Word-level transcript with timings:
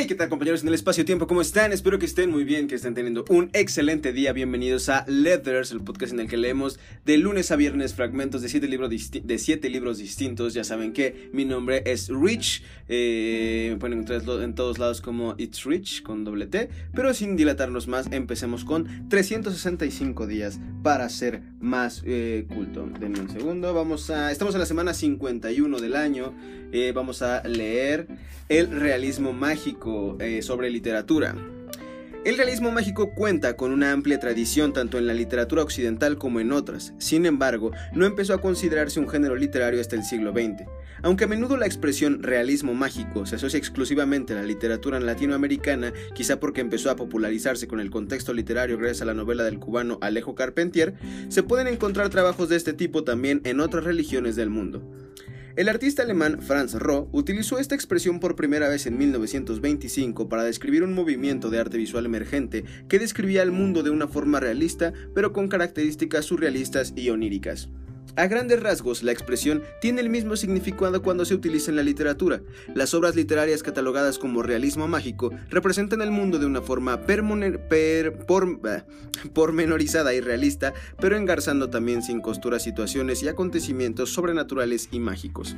Hey, 0.00 0.06
¿qué 0.06 0.14
tal 0.14 0.28
compañeros 0.28 0.62
en 0.62 0.68
el 0.68 0.74
espacio-tiempo? 0.74 1.26
¿Cómo 1.26 1.40
están? 1.40 1.72
Espero 1.72 1.98
que 1.98 2.06
estén 2.06 2.30
muy 2.30 2.44
bien, 2.44 2.68
que 2.68 2.76
estén 2.76 2.94
teniendo 2.94 3.24
un 3.30 3.50
excelente 3.52 4.12
día. 4.12 4.32
Bienvenidos 4.32 4.88
a 4.88 5.04
Letters, 5.08 5.72
el 5.72 5.80
podcast 5.80 6.12
en 6.12 6.20
el 6.20 6.28
que 6.28 6.36
leemos 6.36 6.78
de 7.04 7.18
lunes 7.18 7.50
a 7.50 7.56
viernes 7.56 7.94
fragmentos 7.94 8.40
de 8.40 8.48
siete, 8.48 8.68
libros 8.68 8.90
de 8.90 9.38
siete 9.38 9.68
libros 9.68 9.98
distintos. 9.98 10.54
Ya 10.54 10.62
saben 10.62 10.92
que 10.92 11.30
mi 11.32 11.44
nombre 11.44 11.82
es 11.84 12.10
Rich. 12.10 12.62
Eh, 12.88 13.70
me 13.72 13.78
pueden 13.78 14.06
en 14.08 14.54
todos 14.54 14.78
lados 14.78 15.00
como 15.00 15.34
It's 15.36 15.64
Rich 15.64 16.04
con 16.04 16.22
doble 16.22 16.46
T. 16.46 16.68
Pero 16.94 17.12
sin 17.12 17.34
dilatarnos 17.34 17.88
más, 17.88 18.06
empecemos 18.12 18.64
con 18.64 19.08
365 19.08 20.28
días 20.28 20.60
para 20.84 21.08
ser 21.08 21.42
más 21.58 22.04
eh, 22.06 22.46
culto. 22.54 22.88
Denme 23.00 23.18
un 23.18 23.30
segundo. 23.30 23.74
Vamos 23.74 24.10
a. 24.10 24.30
Estamos 24.30 24.54
en 24.54 24.60
la 24.60 24.66
semana 24.66 24.94
51 24.94 25.80
del 25.80 25.96
año. 25.96 26.36
Eh, 26.70 26.92
vamos 26.94 27.22
a 27.22 27.42
leer 27.48 28.06
El 28.50 28.70
realismo 28.70 29.32
mágico 29.32 29.87
eh, 30.20 30.42
sobre 30.42 30.70
literatura. 30.70 31.34
El 32.24 32.36
realismo 32.36 32.72
mágico 32.72 33.14
cuenta 33.14 33.56
con 33.56 33.72
una 33.72 33.92
amplia 33.92 34.18
tradición 34.18 34.72
tanto 34.72 34.98
en 34.98 35.06
la 35.06 35.14
literatura 35.14 35.62
occidental 35.62 36.18
como 36.18 36.40
en 36.40 36.52
otras, 36.52 36.92
sin 36.98 37.26
embargo, 37.26 37.70
no 37.94 38.06
empezó 38.06 38.34
a 38.34 38.40
considerarse 38.40 38.98
un 38.98 39.08
género 39.08 39.36
literario 39.36 39.80
hasta 39.80 39.96
el 39.96 40.02
siglo 40.02 40.32
XX. 40.32 40.68
Aunque 41.02 41.24
a 41.24 41.28
menudo 41.28 41.56
la 41.56 41.66
expresión 41.66 42.22
realismo 42.22 42.74
mágico 42.74 43.24
se 43.24 43.36
asocia 43.36 43.56
exclusivamente 43.56 44.32
a 44.32 44.36
la 44.36 44.42
literatura 44.42 44.98
latinoamericana, 44.98 45.92
quizá 46.14 46.40
porque 46.40 46.60
empezó 46.60 46.90
a 46.90 46.96
popularizarse 46.96 47.68
con 47.68 47.78
el 47.78 47.90
contexto 47.90 48.34
literario 48.34 48.78
gracias 48.78 49.02
a 49.02 49.06
la 49.06 49.14
novela 49.14 49.44
del 49.44 49.60
cubano 49.60 49.98
Alejo 50.00 50.34
Carpentier, 50.34 50.94
se 51.28 51.44
pueden 51.44 51.68
encontrar 51.68 52.10
trabajos 52.10 52.48
de 52.48 52.56
este 52.56 52.72
tipo 52.72 53.04
también 53.04 53.40
en 53.44 53.60
otras 53.60 53.84
religiones 53.84 54.34
del 54.34 54.50
mundo. 54.50 54.82
El 55.58 55.68
artista 55.68 56.04
alemán 56.04 56.40
Franz 56.40 56.74
Roh 56.74 57.08
utilizó 57.10 57.58
esta 57.58 57.74
expresión 57.74 58.20
por 58.20 58.36
primera 58.36 58.68
vez 58.68 58.86
en 58.86 58.96
1925 58.96 60.28
para 60.28 60.44
describir 60.44 60.84
un 60.84 60.94
movimiento 60.94 61.50
de 61.50 61.58
arte 61.58 61.78
visual 61.78 62.06
emergente 62.06 62.64
que 62.88 63.00
describía 63.00 63.42
el 63.42 63.50
mundo 63.50 63.82
de 63.82 63.90
una 63.90 64.06
forma 64.06 64.38
realista, 64.38 64.92
pero 65.16 65.32
con 65.32 65.48
características 65.48 66.26
surrealistas 66.26 66.92
y 66.94 67.10
oníricas. 67.10 67.70
A 68.16 68.26
grandes 68.26 68.60
rasgos, 68.60 69.02
la 69.02 69.12
expresión 69.12 69.62
tiene 69.80 70.00
el 70.00 70.08
mismo 70.08 70.36
significado 70.36 71.02
cuando 71.02 71.24
se 71.24 71.34
utiliza 71.34 71.70
en 71.70 71.76
la 71.76 71.82
literatura. 71.82 72.40
Las 72.74 72.92
obras 72.94 73.14
literarias 73.14 73.62
catalogadas 73.62 74.18
como 74.18 74.42
realismo 74.42 74.88
mágico 74.88 75.30
representan 75.50 76.02
el 76.02 76.10
mundo 76.10 76.38
de 76.38 76.46
una 76.46 76.62
forma 76.62 77.00
pormenorizada 79.32 80.14
y 80.14 80.20
realista, 80.20 80.74
pero 81.00 81.16
engarzando 81.16 81.70
también 81.70 82.02
sin 82.02 82.20
costura 82.20 82.58
situaciones 82.58 83.22
y 83.22 83.28
acontecimientos 83.28 84.10
sobrenaturales 84.12 84.88
y 84.90 84.98
mágicos. 84.98 85.54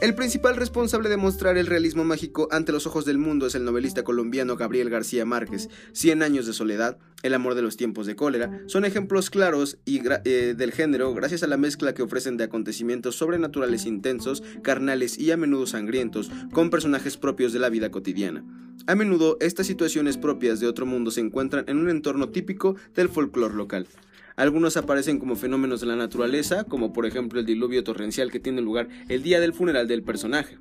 El 0.00 0.14
principal 0.14 0.56
responsable 0.56 1.08
de 1.08 1.16
mostrar 1.16 1.56
el 1.56 1.66
realismo 1.66 2.04
mágico 2.04 2.48
ante 2.50 2.72
los 2.72 2.86
ojos 2.86 3.04
del 3.04 3.18
mundo 3.18 3.46
es 3.46 3.54
el 3.54 3.64
novelista 3.64 4.04
colombiano 4.04 4.56
Gabriel 4.56 4.90
García 4.90 5.24
Márquez. 5.24 5.68
Cien 5.92 6.22
años 6.22 6.46
de 6.46 6.52
soledad, 6.52 6.98
El 7.22 7.32
amor 7.34 7.54
de 7.54 7.62
los 7.62 7.76
tiempos 7.76 8.06
de 8.06 8.14
cólera, 8.14 8.60
son 8.66 8.84
ejemplos 8.84 9.30
claros 9.30 9.78
y 9.84 10.00
eh, 10.24 10.54
del 10.56 10.72
género 10.72 11.14
gracias 11.14 11.42
a 11.42 11.46
la 11.46 11.56
mezcla 11.56 11.94
que 11.94 12.02
ofrecen 12.02 12.36
de 12.36 12.44
acontecimientos 12.44 13.16
sobrenaturales 13.16 13.86
intensos, 13.86 14.42
carnales 14.62 15.18
y 15.18 15.30
a 15.30 15.36
menudo 15.36 15.66
sangrientos, 15.66 16.30
con 16.52 16.70
personajes 16.70 17.16
propios 17.16 17.52
de 17.52 17.58
la 17.58 17.70
vida 17.70 17.90
cotidiana. 17.90 18.44
A 18.86 18.94
menudo 18.94 19.38
estas 19.40 19.66
situaciones 19.66 20.18
propias 20.18 20.60
de 20.60 20.68
otro 20.68 20.86
mundo 20.86 21.10
se 21.10 21.20
encuentran 21.20 21.64
en 21.68 21.78
un 21.78 21.88
entorno 21.88 22.28
típico 22.28 22.76
del 22.94 23.08
folclore 23.08 23.54
local. 23.54 23.88
Algunos 24.36 24.76
aparecen 24.76 25.18
como 25.18 25.34
fenómenos 25.34 25.80
de 25.80 25.86
la 25.86 25.96
naturaleza, 25.96 26.64
como 26.64 26.92
por 26.92 27.06
ejemplo 27.06 27.40
el 27.40 27.46
diluvio 27.46 27.82
torrencial 27.84 28.30
que 28.30 28.38
tiene 28.38 28.60
lugar 28.60 28.88
el 29.08 29.22
día 29.22 29.40
del 29.40 29.54
funeral 29.54 29.88
del 29.88 30.02
personaje. 30.02 30.58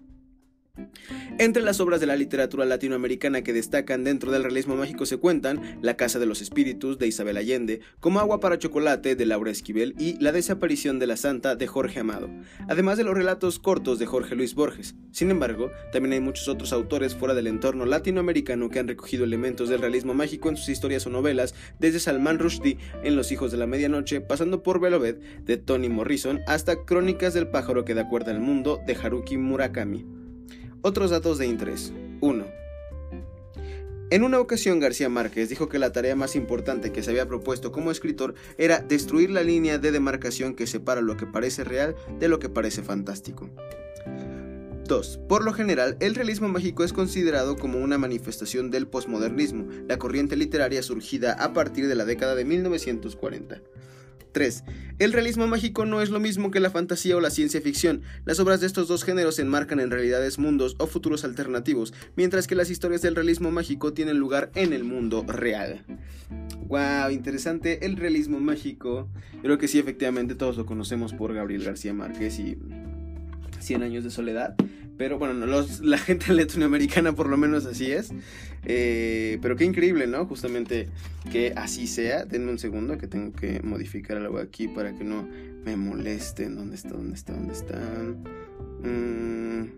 Entre 1.38 1.64
las 1.64 1.80
obras 1.80 2.00
de 2.00 2.06
la 2.06 2.16
literatura 2.16 2.66
latinoamericana 2.66 3.42
que 3.42 3.54
destacan 3.54 4.04
dentro 4.04 4.32
del 4.32 4.44
realismo 4.44 4.76
mágico 4.76 5.06
se 5.06 5.18
cuentan 5.18 5.80
La 5.82 5.98
Casa 5.98 6.20
de 6.20 6.26
los 6.26 6.42
Espíritus 6.42 6.98
de 6.98 7.08
Isabel 7.08 7.38
Allende, 7.38 7.82
Como 8.00 8.20
Agua 8.20 8.40
para 8.40 8.58
Chocolate 8.58 9.16
de 9.16 9.26
Laura 9.26 9.52
Esquivel 9.52 9.96
y 10.00 10.20
La 10.20 10.32
Desaparición 10.32 11.00
de 11.00 11.08
la 11.08 11.18
Santa 11.18 11.56
de 11.56 11.68
Jorge 11.68 12.00
Amado, 12.00 12.30
además 12.68 12.98
de 12.98 13.04
los 13.04 13.16
relatos 13.16 13.60
cortos 13.60 14.00
de 14.00 14.06
Jorge 14.06 14.36
Luis 14.36 14.56
Borges. 14.56 14.96
Sin 15.12 15.32
embargo, 15.32 15.72
también 15.92 16.14
hay 16.14 16.20
muchos 16.20 16.48
otros 16.48 16.74
autores 16.74 17.16
fuera 17.16 17.34
del 17.34 17.48
entorno 17.48 17.86
latinoamericano 17.86 18.70
que 18.70 18.80
han 18.80 18.88
recogido 18.88 19.24
elementos 19.24 19.70
del 19.70 19.82
realismo 19.82 20.14
mágico 20.14 20.50
en 20.50 20.58
sus 20.58 20.70
historias 20.70 21.06
o 21.08 21.10
novelas, 21.10 21.56
desde 21.80 22.00
Salman 22.00 22.40
Rushdie 22.40 22.78
en 23.04 23.16
Los 23.16 23.32
Hijos 23.32 23.52
de 23.52 23.58
la 23.58 23.68
Medianoche, 23.68 24.22
pasando 24.22 24.64
por 24.64 24.80
Beloved 24.80 25.16
de 25.42 25.58
Toni 25.58 25.90
Morrison 25.90 26.42
hasta 26.48 26.84
Crónicas 26.86 27.34
del 27.34 27.48
pájaro 27.48 27.86
que 27.86 27.94
da 27.94 28.10
cuerda 28.10 28.32
al 28.32 28.40
mundo 28.40 28.82
de 28.86 28.96
Haruki 28.96 29.38
Murakami. 29.38 30.25
Otros 30.88 31.10
datos 31.10 31.40
de 31.40 31.48
interés. 31.48 31.92
1. 32.22 32.46
En 34.12 34.24
una 34.24 34.40
ocasión 34.40 34.80
García 34.80 35.10
Márquez 35.10 35.50
dijo 35.50 35.68
que 35.68 35.80
la 35.80 35.92
tarea 35.92 36.16
más 36.16 36.36
importante 36.36 36.92
que 36.92 37.02
se 37.02 37.10
había 37.10 37.28
propuesto 37.28 37.72
como 37.72 37.90
escritor 37.90 38.36
era 38.60 38.82
destruir 38.82 39.32
la 39.32 39.42
línea 39.42 39.80
de 39.80 39.92
demarcación 39.92 40.54
que 40.54 40.68
separa 40.68 41.02
lo 41.02 41.18
que 41.18 41.26
parece 41.26 41.64
real 41.64 41.96
de 42.20 42.28
lo 42.28 42.38
que 42.38 42.50
parece 42.50 42.84
fantástico. 42.84 43.50
2. 44.88 45.22
Por 45.28 45.44
lo 45.44 45.54
general, 45.54 45.98
el 46.02 46.14
realismo 46.14 46.50
mágico 46.50 46.84
es 46.84 46.94
considerado 46.94 47.56
como 47.56 47.80
una 47.80 47.98
manifestación 47.98 48.70
del 48.70 48.86
posmodernismo, 48.88 49.66
la 49.88 49.98
corriente 49.98 50.36
literaria 50.36 50.84
surgida 50.84 51.34
a 51.34 51.52
partir 51.52 51.88
de 51.88 51.96
la 51.96 52.06
década 52.06 52.36
de 52.36 52.46
1940. 52.46 53.60
3. 54.36 54.66
El 55.00 55.14
realismo 55.14 55.48
mágico 55.48 55.86
no 55.86 56.02
es 56.02 56.10
lo 56.10 56.20
mismo 56.20 56.52
que 56.52 56.60
la 56.60 56.70
fantasía 56.70 57.16
o 57.16 57.22
la 57.22 57.30
ciencia 57.30 57.62
ficción. 57.62 58.02
Las 58.26 58.38
obras 58.42 58.60
de 58.60 58.68
estos 58.68 58.90
dos 58.90 59.06
géneros 59.06 59.36
se 59.36 59.44
enmarcan 59.44 59.80
en 59.80 59.90
realidades, 59.90 60.40
mundos 60.40 60.76
o 60.78 60.88
futuros 60.88 61.24
alternativos, 61.24 61.94
mientras 62.18 62.46
que 62.46 62.56
las 62.56 62.70
historias 62.70 63.02
del 63.02 63.16
realismo 63.16 63.50
mágico 63.50 63.94
tienen 63.94 64.20
lugar 64.20 64.52
en 64.54 64.74
el 64.74 64.84
mundo 64.84 65.24
real. 65.26 65.86
Wow, 66.68 67.12
interesante. 67.12 67.86
El 67.86 67.96
realismo 67.96 68.42
mágico. 68.42 69.08
Creo 69.42 69.58
que 69.58 69.70
sí, 69.70 69.80
efectivamente, 69.80 70.36
todos 70.36 70.58
lo 70.58 70.66
conocemos 70.66 71.14
por 71.14 71.34
Gabriel 71.34 71.64
García 71.64 71.94
Márquez 71.94 72.38
y 72.38 72.58
100 73.60 73.84
años 73.84 74.04
de 74.04 74.12
soledad. 74.12 74.58
Pero 74.98 75.20
bueno, 75.20 75.46
la 75.82 75.98
gente 75.98 76.34
latinoamericana 76.34 77.14
por 77.14 77.28
lo 77.28 77.38
menos 77.38 77.66
así 77.66 77.92
es. 77.92 78.12
Eh, 78.66 79.38
pero 79.42 79.56
qué 79.56 79.66
increíble, 79.66 80.08
¿no? 80.08 80.26
Justamente 80.26 80.88
que 81.32 81.54
así 81.56 81.88
sea. 81.88 82.26
Denme 82.26 82.52
un 82.52 82.60
segundo 82.60 82.98
que 82.98 83.08
tengo 83.08 83.34
que 83.34 83.62
modificar 83.62 84.18
algo 84.18 84.40
aquí 84.40 84.68
para 84.68 84.96
que 84.96 85.04
no 85.04 85.28
me 85.66 85.76
molesten. 85.76 86.56
¿Dónde 86.56 86.76
está? 86.76 86.90
¿Dónde 86.90 87.16
está? 87.16 87.34
¿Dónde 87.34 87.54
están? 87.54 88.24
Mm, 88.84 89.70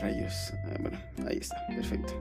rayos. 0.00 0.52
Ah, 0.64 0.76
bueno, 0.80 0.98
ahí 1.28 1.38
está. 1.38 1.56
Perfecto. 1.68 2.14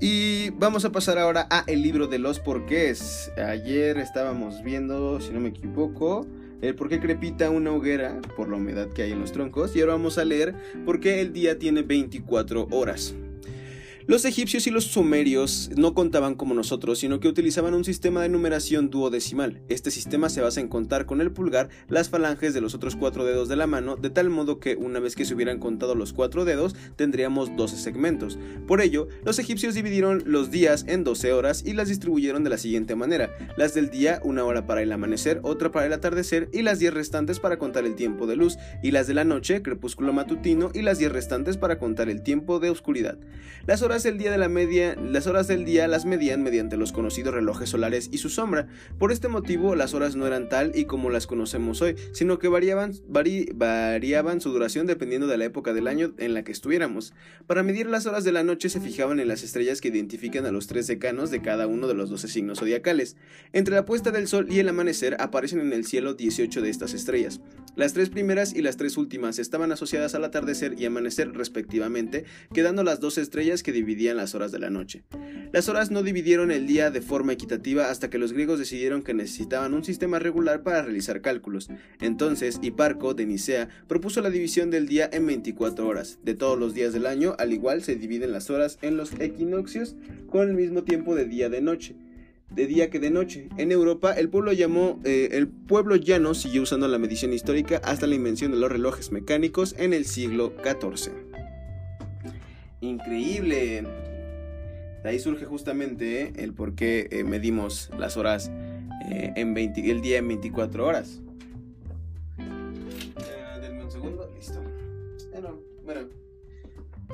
Y 0.00 0.50
vamos 0.50 0.84
a 0.84 0.92
pasar 0.92 1.18
ahora 1.18 1.48
a 1.50 1.64
el 1.66 1.82
libro 1.82 2.06
de 2.06 2.18
los 2.18 2.38
porqués. 2.38 3.32
Ayer 3.36 3.98
estábamos 3.98 4.62
viendo, 4.62 5.20
si 5.20 5.32
no 5.32 5.40
me 5.40 5.48
equivoco, 5.48 6.24
el 6.60 6.74
por 6.74 6.88
qué 6.88 7.00
crepita 7.00 7.50
una 7.50 7.72
hoguera 7.72 8.20
por 8.36 8.48
la 8.48 8.56
humedad 8.56 8.88
que 8.88 9.02
hay 9.02 9.12
en 9.12 9.20
los 9.20 9.32
troncos. 9.32 9.74
Y 9.76 9.80
ahora 9.80 9.94
vamos 9.94 10.18
a 10.18 10.24
leer 10.24 10.54
por 10.84 11.00
qué 11.00 11.20
el 11.20 11.32
día 11.32 11.58
tiene 11.58 11.82
24 11.82 12.68
horas. 12.70 13.14
Los 14.08 14.24
egipcios 14.24 14.66
y 14.66 14.70
los 14.70 14.84
sumerios 14.84 15.68
no 15.76 15.92
contaban 15.92 16.34
como 16.34 16.54
nosotros, 16.54 16.98
sino 16.98 17.20
que 17.20 17.28
utilizaban 17.28 17.74
un 17.74 17.84
sistema 17.84 18.22
de 18.22 18.30
numeración 18.30 18.88
duodecimal. 18.88 19.60
Este 19.68 19.90
sistema 19.90 20.30
se 20.30 20.40
basa 20.40 20.62
en 20.62 20.68
contar 20.68 21.04
con 21.04 21.20
el 21.20 21.30
pulgar 21.30 21.68
las 21.88 22.08
falanges 22.08 22.54
de 22.54 22.62
los 22.62 22.74
otros 22.74 22.96
cuatro 22.96 23.26
dedos 23.26 23.50
de 23.50 23.56
la 23.56 23.66
mano, 23.66 23.96
de 23.96 24.08
tal 24.08 24.30
modo 24.30 24.60
que 24.60 24.76
una 24.76 24.98
vez 24.98 25.14
que 25.14 25.26
se 25.26 25.34
hubieran 25.34 25.58
contado 25.58 25.94
los 25.94 26.14
cuatro 26.14 26.46
dedos, 26.46 26.74
tendríamos 26.96 27.54
12 27.54 27.76
segmentos. 27.76 28.38
Por 28.66 28.80
ello, 28.80 29.08
los 29.26 29.38
egipcios 29.38 29.74
dividieron 29.74 30.22
los 30.24 30.50
días 30.50 30.86
en 30.88 31.04
12 31.04 31.34
horas 31.34 31.62
y 31.66 31.74
las 31.74 31.88
distribuyeron 31.88 32.44
de 32.44 32.50
la 32.50 32.56
siguiente 32.56 32.96
manera. 32.96 33.36
Las 33.58 33.74
del 33.74 33.90
día, 33.90 34.22
una 34.24 34.42
hora 34.42 34.66
para 34.66 34.80
el 34.80 34.90
amanecer, 34.90 35.40
otra 35.42 35.70
para 35.70 35.84
el 35.84 35.92
atardecer 35.92 36.48
y 36.50 36.62
las 36.62 36.78
10 36.78 36.94
restantes 36.94 37.40
para 37.40 37.58
contar 37.58 37.84
el 37.84 37.94
tiempo 37.94 38.26
de 38.26 38.36
luz, 38.36 38.56
y 38.82 38.90
las 38.90 39.06
de 39.06 39.12
la 39.12 39.24
noche, 39.24 39.60
crepúsculo 39.60 40.14
matutino, 40.14 40.70
y 40.72 40.80
las 40.80 40.96
10 40.96 41.12
restantes 41.12 41.58
para 41.58 41.78
contar 41.78 42.08
el 42.08 42.22
tiempo 42.22 42.58
de 42.58 42.70
oscuridad. 42.70 43.18
Las 43.66 43.82
horas 43.82 43.97
del 44.02 44.18
día 44.18 44.30
de 44.30 44.38
la 44.38 44.48
media, 44.48 44.94
las 44.96 45.26
horas 45.26 45.48
del 45.48 45.64
día 45.64 45.88
las 45.88 46.04
medían 46.04 46.42
mediante 46.42 46.76
los 46.76 46.92
conocidos 46.92 47.34
relojes 47.34 47.70
solares 47.70 48.08
y 48.12 48.18
su 48.18 48.28
sombra. 48.28 48.68
Por 48.98 49.12
este 49.12 49.28
motivo, 49.28 49.74
las 49.74 49.94
horas 49.94 50.16
no 50.16 50.26
eran 50.26 50.48
tal 50.48 50.72
y 50.74 50.84
como 50.84 51.10
las 51.10 51.26
conocemos 51.26 51.82
hoy, 51.82 51.96
sino 52.12 52.38
que 52.38 52.48
variaban, 52.48 52.92
variaban 53.08 54.40
su 54.40 54.50
duración 54.50 54.86
dependiendo 54.86 55.26
de 55.26 55.38
la 55.38 55.44
época 55.44 55.72
del 55.72 55.86
año 55.86 56.12
en 56.18 56.34
la 56.34 56.44
que 56.44 56.52
estuviéramos. 56.52 57.14
Para 57.46 57.62
medir 57.62 57.86
las 57.86 58.06
horas 58.06 58.24
de 58.24 58.32
la 58.32 58.44
noche 58.44 58.68
se 58.68 58.80
fijaban 58.80 59.20
en 59.20 59.28
las 59.28 59.42
estrellas 59.42 59.80
que 59.80 59.88
identifican 59.88 60.46
a 60.46 60.52
los 60.52 60.66
tres 60.66 60.86
decanos 60.86 61.30
de 61.30 61.42
cada 61.42 61.66
uno 61.66 61.88
de 61.88 61.94
los 61.94 62.10
12 62.10 62.28
signos 62.28 62.58
zodiacales. 62.58 63.16
Entre 63.52 63.74
la 63.74 63.84
puesta 63.84 64.10
del 64.10 64.28
sol 64.28 64.46
y 64.50 64.58
el 64.58 64.68
amanecer 64.68 65.16
aparecen 65.20 65.60
en 65.60 65.72
el 65.72 65.84
cielo 65.84 66.14
18 66.14 66.62
de 66.62 66.70
estas 66.70 66.94
estrellas. 66.94 67.40
Las 67.78 67.92
tres 67.92 68.10
primeras 68.10 68.56
y 68.56 68.60
las 68.60 68.76
tres 68.76 68.96
últimas 68.96 69.38
estaban 69.38 69.70
asociadas 69.70 70.16
al 70.16 70.24
atardecer 70.24 70.74
y 70.76 70.84
amanecer 70.84 71.30
respectivamente, 71.30 72.24
quedando 72.52 72.82
las 72.82 72.98
dos 72.98 73.18
estrellas 73.18 73.62
que 73.62 73.70
dividían 73.70 74.16
las 74.16 74.34
horas 74.34 74.50
de 74.50 74.58
la 74.58 74.68
noche. 74.68 75.04
Las 75.52 75.68
horas 75.68 75.92
no 75.92 76.02
dividieron 76.02 76.50
el 76.50 76.66
día 76.66 76.90
de 76.90 77.02
forma 77.02 77.34
equitativa 77.34 77.88
hasta 77.88 78.10
que 78.10 78.18
los 78.18 78.32
griegos 78.32 78.58
decidieron 78.58 79.04
que 79.04 79.14
necesitaban 79.14 79.74
un 79.74 79.84
sistema 79.84 80.18
regular 80.18 80.64
para 80.64 80.82
realizar 80.82 81.20
cálculos. 81.20 81.68
Entonces, 82.00 82.58
Hiparco 82.60 83.14
de 83.14 83.26
Nicea 83.26 83.68
propuso 83.86 84.22
la 84.22 84.30
división 84.30 84.70
del 84.70 84.88
día 84.88 85.08
en 85.12 85.24
24 85.26 85.86
horas. 85.86 86.18
De 86.24 86.34
todos 86.34 86.58
los 86.58 86.74
días 86.74 86.92
del 86.92 87.06
año, 87.06 87.36
al 87.38 87.52
igual 87.52 87.84
se 87.84 87.94
dividen 87.94 88.32
las 88.32 88.50
horas 88.50 88.80
en 88.82 88.96
los 88.96 89.12
equinoccios 89.20 89.94
con 90.28 90.48
el 90.48 90.56
mismo 90.56 90.82
tiempo 90.82 91.14
de 91.14 91.26
día 91.26 91.48
de 91.48 91.60
noche 91.60 91.94
de 92.50 92.66
día 92.66 92.90
que 92.90 92.98
de 92.98 93.10
noche. 93.10 93.48
En 93.56 93.72
Europa, 93.72 94.12
el 94.12 94.28
pueblo 94.28 94.52
llamó, 94.52 95.00
eh, 95.04 95.30
el 95.32 95.48
pueblo 95.48 95.96
llano 95.96 96.34
siguió 96.34 96.62
usando 96.62 96.88
la 96.88 96.98
medición 96.98 97.32
histórica 97.32 97.80
hasta 97.84 98.06
la 98.06 98.14
invención 98.14 98.52
de 98.52 98.58
los 98.58 98.70
relojes 98.70 99.12
mecánicos 99.12 99.74
en 99.78 99.92
el 99.92 100.04
siglo 100.04 100.52
XIV. 100.62 101.12
Increíble. 102.80 103.84
De 105.02 105.08
ahí 105.08 105.18
surge 105.18 105.44
justamente 105.44 106.22
eh, 106.22 106.32
el 106.36 106.52
por 106.54 106.74
qué 106.74 107.08
eh, 107.10 107.24
medimos 107.24 107.90
las 107.98 108.16
horas 108.16 108.50
en 109.10 109.56
el 109.56 110.00
día 110.02 110.18
en 110.18 110.28
24 110.28 110.84
horas. 110.84 111.20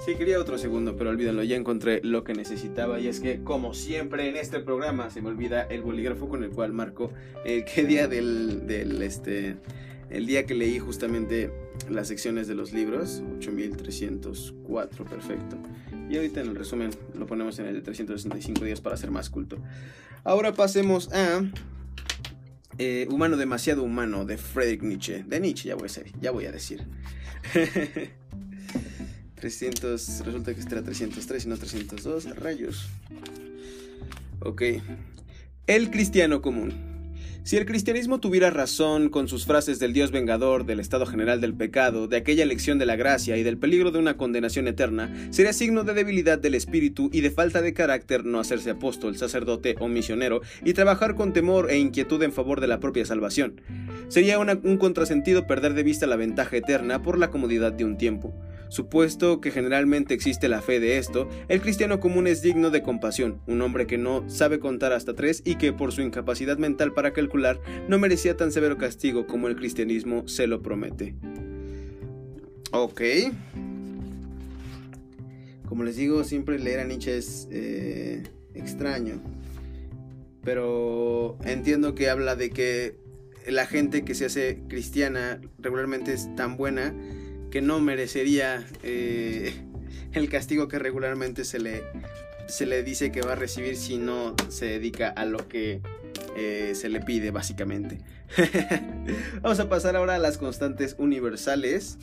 Sí, 0.04 0.16
quería 0.16 0.38
otro 0.38 0.58
segundo, 0.58 0.98
pero 0.98 1.08
olvídenlo, 1.08 1.42
ya 1.44 1.56
encontré 1.56 2.02
lo 2.04 2.24
que 2.24 2.34
necesitaba 2.34 3.00
y 3.00 3.06
es 3.06 3.20
que, 3.20 3.42
como 3.42 3.72
siempre 3.72 4.28
en 4.28 4.36
este 4.36 4.60
programa, 4.60 5.08
se 5.08 5.22
me 5.22 5.30
olvida 5.30 5.62
el 5.62 5.80
bolígrafo 5.80 6.28
con 6.28 6.44
el 6.44 6.50
cual 6.50 6.74
marco 6.74 7.10
el 7.46 7.64
qué 7.64 7.84
día 7.84 8.06
del, 8.06 8.66
del 8.66 9.00
este, 9.00 9.56
el 10.10 10.26
día 10.26 10.44
que 10.44 10.54
leí 10.54 10.78
justamente 10.78 11.50
las 11.88 12.08
secciones 12.08 12.48
de 12.48 12.54
los 12.54 12.74
libros, 12.74 13.22
8304, 13.38 15.06
perfecto. 15.06 15.56
Y 16.10 16.16
ahorita 16.16 16.42
en 16.42 16.48
el 16.48 16.56
resumen 16.56 16.90
lo 17.14 17.26
ponemos 17.26 17.58
en 17.58 17.66
el 17.68 17.74
de 17.74 17.80
365 17.80 18.62
días 18.62 18.82
para 18.82 18.98
ser 18.98 19.10
más 19.10 19.30
culto. 19.30 19.56
Ahora 20.22 20.52
pasemos 20.52 21.10
a 21.14 21.42
eh, 22.76 23.06
Humano 23.10 23.38
demasiado 23.38 23.82
humano 23.82 24.26
de 24.26 24.36
Friedrich 24.36 24.82
Nietzsche. 24.82 25.24
De 25.26 25.40
Nietzsche 25.40 25.70
ya 25.70 25.76
voy 25.76 25.86
a, 25.86 25.88
ser, 25.88 26.12
ya 26.20 26.30
voy 26.30 26.44
a 26.44 26.52
decir. 26.52 26.84
300, 29.44 30.22
resulta 30.24 30.54
que 30.54 30.60
este 30.60 30.74
era 30.74 30.82
303 30.82 31.44
y 31.44 31.48
no 31.50 31.58
302, 31.58 32.36
rayos. 32.38 32.88
Ok. 34.40 34.62
El 35.66 35.90
cristiano 35.90 36.40
común. 36.40 36.72
Si 37.42 37.58
el 37.58 37.66
cristianismo 37.66 38.20
tuviera 38.20 38.48
razón 38.48 39.10
con 39.10 39.28
sus 39.28 39.44
frases 39.44 39.78
del 39.78 39.92
Dios 39.92 40.12
vengador, 40.12 40.64
del 40.64 40.80
estado 40.80 41.04
general 41.04 41.42
del 41.42 41.52
pecado, 41.52 42.08
de 42.08 42.16
aquella 42.16 42.42
elección 42.42 42.78
de 42.78 42.86
la 42.86 42.96
gracia 42.96 43.36
y 43.36 43.42
del 43.42 43.58
peligro 43.58 43.90
de 43.90 43.98
una 43.98 44.16
condenación 44.16 44.66
eterna, 44.66 45.14
sería 45.28 45.52
signo 45.52 45.84
de 45.84 45.92
debilidad 45.92 46.38
del 46.38 46.54
espíritu 46.54 47.10
y 47.12 47.20
de 47.20 47.30
falta 47.30 47.60
de 47.60 47.74
carácter 47.74 48.24
no 48.24 48.40
hacerse 48.40 48.70
apóstol, 48.70 49.18
sacerdote 49.18 49.76
o 49.78 49.88
misionero 49.88 50.40
y 50.64 50.72
trabajar 50.72 51.16
con 51.16 51.34
temor 51.34 51.70
e 51.70 51.76
inquietud 51.76 52.22
en 52.22 52.32
favor 52.32 52.62
de 52.62 52.68
la 52.68 52.80
propia 52.80 53.04
salvación. 53.04 53.60
Sería 54.08 54.38
un 54.38 54.78
contrasentido 54.78 55.46
perder 55.46 55.74
de 55.74 55.82
vista 55.82 56.06
la 56.06 56.16
ventaja 56.16 56.56
eterna 56.56 57.02
por 57.02 57.18
la 57.18 57.30
comodidad 57.30 57.74
de 57.74 57.84
un 57.84 57.98
tiempo. 57.98 58.34
Supuesto 58.74 59.40
que 59.40 59.52
generalmente 59.52 60.14
existe 60.14 60.48
la 60.48 60.60
fe 60.60 60.80
de 60.80 60.98
esto, 60.98 61.28
el 61.46 61.60
cristiano 61.60 62.00
común 62.00 62.26
es 62.26 62.42
digno 62.42 62.70
de 62.70 62.82
compasión, 62.82 63.40
un 63.46 63.62
hombre 63.62 63.86
que 63.86 63.98
no 63.98 64.28
sabe 64.28 64.58
contar 64.58 64.92
hasta 64.92 65.14
tres 65.14 65.42
y 65.44 65.54
que 65.58 65.72
por 65.72 65.92
su 65.92 66.02
incapacidad 66.02 66.58
mental 66.58 66.92
para 66.92 67.12
calcular 67.12 67.60
no 67.88 68.00
merecía 68.00 68.36
tan 68.36 68.50
severo 68.50 68.76
castigo 68.76 69.28
como 69.28 69.46
el 69.46 69.54
cristianismo 69.54 70.26
se 70.26 70.48
lo 70.48 70.60
promete. 70.60 71.14
Ok. 72.72 73.00
Como 75.68 75.84
les 75.84 75.94
digo, 75.94 76.24
siempre 76.24 76.58
leer 76.58 76.80
a 76.80 76.84
Nietzsche 76.84 77.16
es 77.16 77.46
eh, 77.52 78.24
extraño. 78.54 79.22
Pero 80.42 81.38
entiendo 81.44 81.94
que 81.94 82.10
habla 82.10 82.34
de 82.34 82.50
que 82.50 82.96
la 83.46 83.66
gente 83.66 84.04
que 84.04 84.16
se 84.16 84.24
hace 84.24 84.64
cristiana 84.66 85.40
regularmente 85.60 86.12
es 86.12 86.34
tan 86.34 86.56
buena 86.56 86.92
que 87.54 87.62
no 87.62 87.78
merecería 87.78 88.66
eh, 88.82 89.54
el 90.12 90.28
castigo 90.28 90.66
que 90.66 90.80
regularmente 90.80 91.44
se 91.44 91.60
le, 91.60 91.84
se 92.48 92.66
le 92.66 92.82
dice 92.82 93.12
que 93.12 93.22
va 93.22 93.34
a 93.34 93.36
recibir 93.36 93.76
si 93.76 93.96
no 93.96 94.34
se 94.48 94.66
dedica 94.66 95.10
a 95.10 95.24
lo 95.24 95.46
que 95.46 95.80
eh, 96.36 96.72
se 96.74 96.88
le 96.88 96.98
pide 96.98 97.30
básicamente. 97.30 97.98
Vamos 99.40 99.60
a 99.60 99.68
pasar 99.68 99.94
ahora 99.94 100.16
a 100.16 100.18
las 100.18 100.36
constantes 100.36 100.96
universales. 100.98 101.98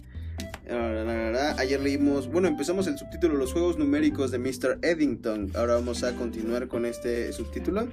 Ayer 1.57 1.81
leímos, 1.81 2.31
bueno, 2.31 2.47
empezamos 2.47 2.88
el 2.88 2.97
subtítulo 2.97 3.36
Los 3.36 3.51
juegos 3.51 3.77
numéricos 3.77 4.31
de 4.31 4.39
Mr. 4.39 4.80
Eddington. 4.81 5.51
Ahora 5.54 5.74
vamos 5.74 6.04
a 6.04 6.15
continuar 6.15 6.69
con 6.69 6.86
este 6.86 7.33
subtítulo 7.33 7.89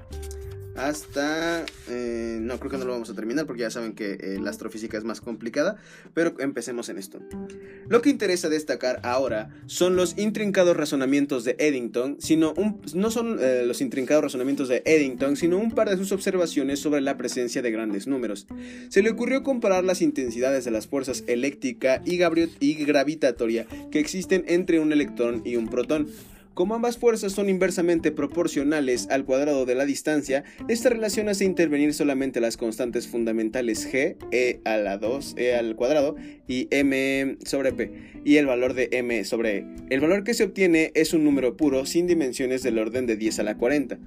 hasta... 0.78 1.64
Eh, 1.88 2.38
no, 2.40 2.58
creo 2.58 2.70
que 2.70 2.78
no 2.78 2.84
lo 2.84 2.92
vamos 2.92 3.10
a 3.10 3.14
terminar 3.14 3.46
porque 3.46 3.62
ya 3.62 3.70
saben 3.70 3.92
que 3.92 4.12
eh, 4.12 4.38
la 4.40 4.50
astrofísica 4.50 4.96
es 4.96 5.04
más 5.04 5.20
complicada, 5.20 5.76
pero 6.14 6.34
empecemos 6.38 6.88
en 6.88 6.98
esto. 6.98 7.20
Lo 7.88 8.00
que 8.02 8.10
interesa 8.10 8.48
destacar 8.48 9.00
ahora 9.02 9.50
son 9.66 9.96
los 9.96 10.16
intrincados 10.18 10.76
razonamientos 10.76 11.44
de 11.44 11.56
Eddington, 11.58 12.16
sino 12.20 12.54
no 12.94 13.10
son 13.10 13.38
eh, 13.40 13.64
los 13.66 13.80
intrincados 13.80 14.24
razonamientos 14.24 14.68
de 14.68 14.82
Eddington, 14.84 15.36
sino 15.36 15.58
un 15.58 15.72
par 15.72 15.90
de 15.90 15.96
sus 15.96 16.12
observaciones 16.12 16.80
sobre 16.80 17.00
la 17.00 17.16
presencia 17.16 17.62
de 17.62 17.70
grandes 17.70 18.06
números. 18.06 18.46
Se 18.88 19.02
le 19.02 19.10
ocurrió 19.10 19.42
comparar 19.42 19.84
las 19.84 20.02
intensidades 20.02 20.64
de 20.64 20.70
las 20.70 20.86
fuerzas 20.86 21.24
eléctrica 21.26 22.02
y 22.04 22.18
gravitatoria 22.84 23.66
que 23.90 23.98
existen 23.98 24.44
entre 24.46 24.80
un 24.80 24.92
electrón 24.92 25.42
y 25.44 25.56
un 25.56 25.68
protón. 25.68 26.08
Como 26.58 26.74
ambas 26.74 26.98
fuerzas 26.98 27.30
son 27.30 27.48
inversamente 27.48 28.10
proporcionales 28.10 29.06
al 29.10 29.24
cuadrado 29.24 29.64
de 29.64 29.76
la 29.76 29.84
distancia, 29.84 30.42
esta 30.66 30.88
relación 30.88 31.28
hace 31.28 31.44
intervenir 31.44 31.94
solamente 31.94 32.40
las 32.40 32.56
constantes 32.56 33.06
fundamentales 33.06 33.88
g, 33.88 34.16
e 34.32 34.60
a 34.64 34.76
la 34.76 34.98
2, 34.98 35.36
e 35.38 35.54
al 35.54 35.76
cuadrado 35.76 36.16
y 36.48 36.66
m 36.72 37.36
sobre 37.44 37.72
p, 37.72 37.92
y 38.24 38.38
el 38.38 38.46
valor 38.46 38.74
de 38.74 38.88
m 38.90 39.22
sobre 39.22 39.58
e. 39.58 39.66
El 39.88 40.00
valor 40.00 40.24
que 40.24 40.34
se 40.34 40.42
obtiene 40.42 40.90
es 40.96 41.12
un 41.12 41.22
número 41.22 41.56
puro 41.56 41.86
sin 41.86 42.08
dimensiones 42.08 42.64
del 42.64 42.80
orden 42.80 43.06
de 43.06 43.16
10 43.16 43.38
a 43.38 43.42
la 43.44 43.56
40. 43.56 44.00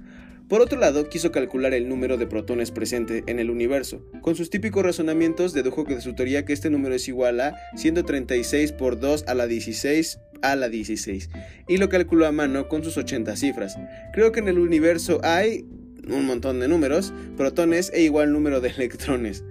Por 0.46 0.60
otro 0.60 0.78
lado, 0.78 1.08
quiso 1.08 1.32
calcular 1.32 1.72
el 1.72 1.88
número 1.88 2.18
de 2.18 2.26
protones 2.26 2.70
presente 2.70 3.24
en 3.28 3.38
el 3.38 3.48
universo. 3.48 4.04
Con 4.20 4.36
sus 4.36 4.50
típicos 4.50 4.84
razonamientos, 4.84 5.54
dedujo 5.54 5.84
de 5.84 6.02
su 6.02 6.14
teoría 6.14 6.44
que 6.44 6.52
este 6.52 6.68
número 6.68 6.94
es 6.94 7.08
igual 7.08 7.40
a 7.40 7.56
136 7.76 8.72
por 8.72 9.00
2 9.00 9.24
a 9.26 9.34
la 9.34 9.46
16 9.46 10.18
a 10.42 10.56
la 10.56 10.68
16 10.68 11.30
y 11.68 11.76
lo 11.78 11.88
calculó 11.88 12.26
a 12.26 12.32
mano 12.32 12.68
con 12.68 12.84
sus 12.84 12.96
80 12.96 13.36
cifras. 13.36 13.78
Creo 14.12 14.32
que 14.32 14.40
en 14.40 14.48
el 14.48 14.58
universo 14.58 15.20
hay 15.22 15.64
un 16.08 16.26
montón 16.26 16.60
de 16.60 16.68
números, 16.68 17.12
protones 17.36 17.90
e 17.94 18.02
igual 18.02 18.32
número 18.32 18.60
de 18.60 18.68
electrones. 18.76 19.44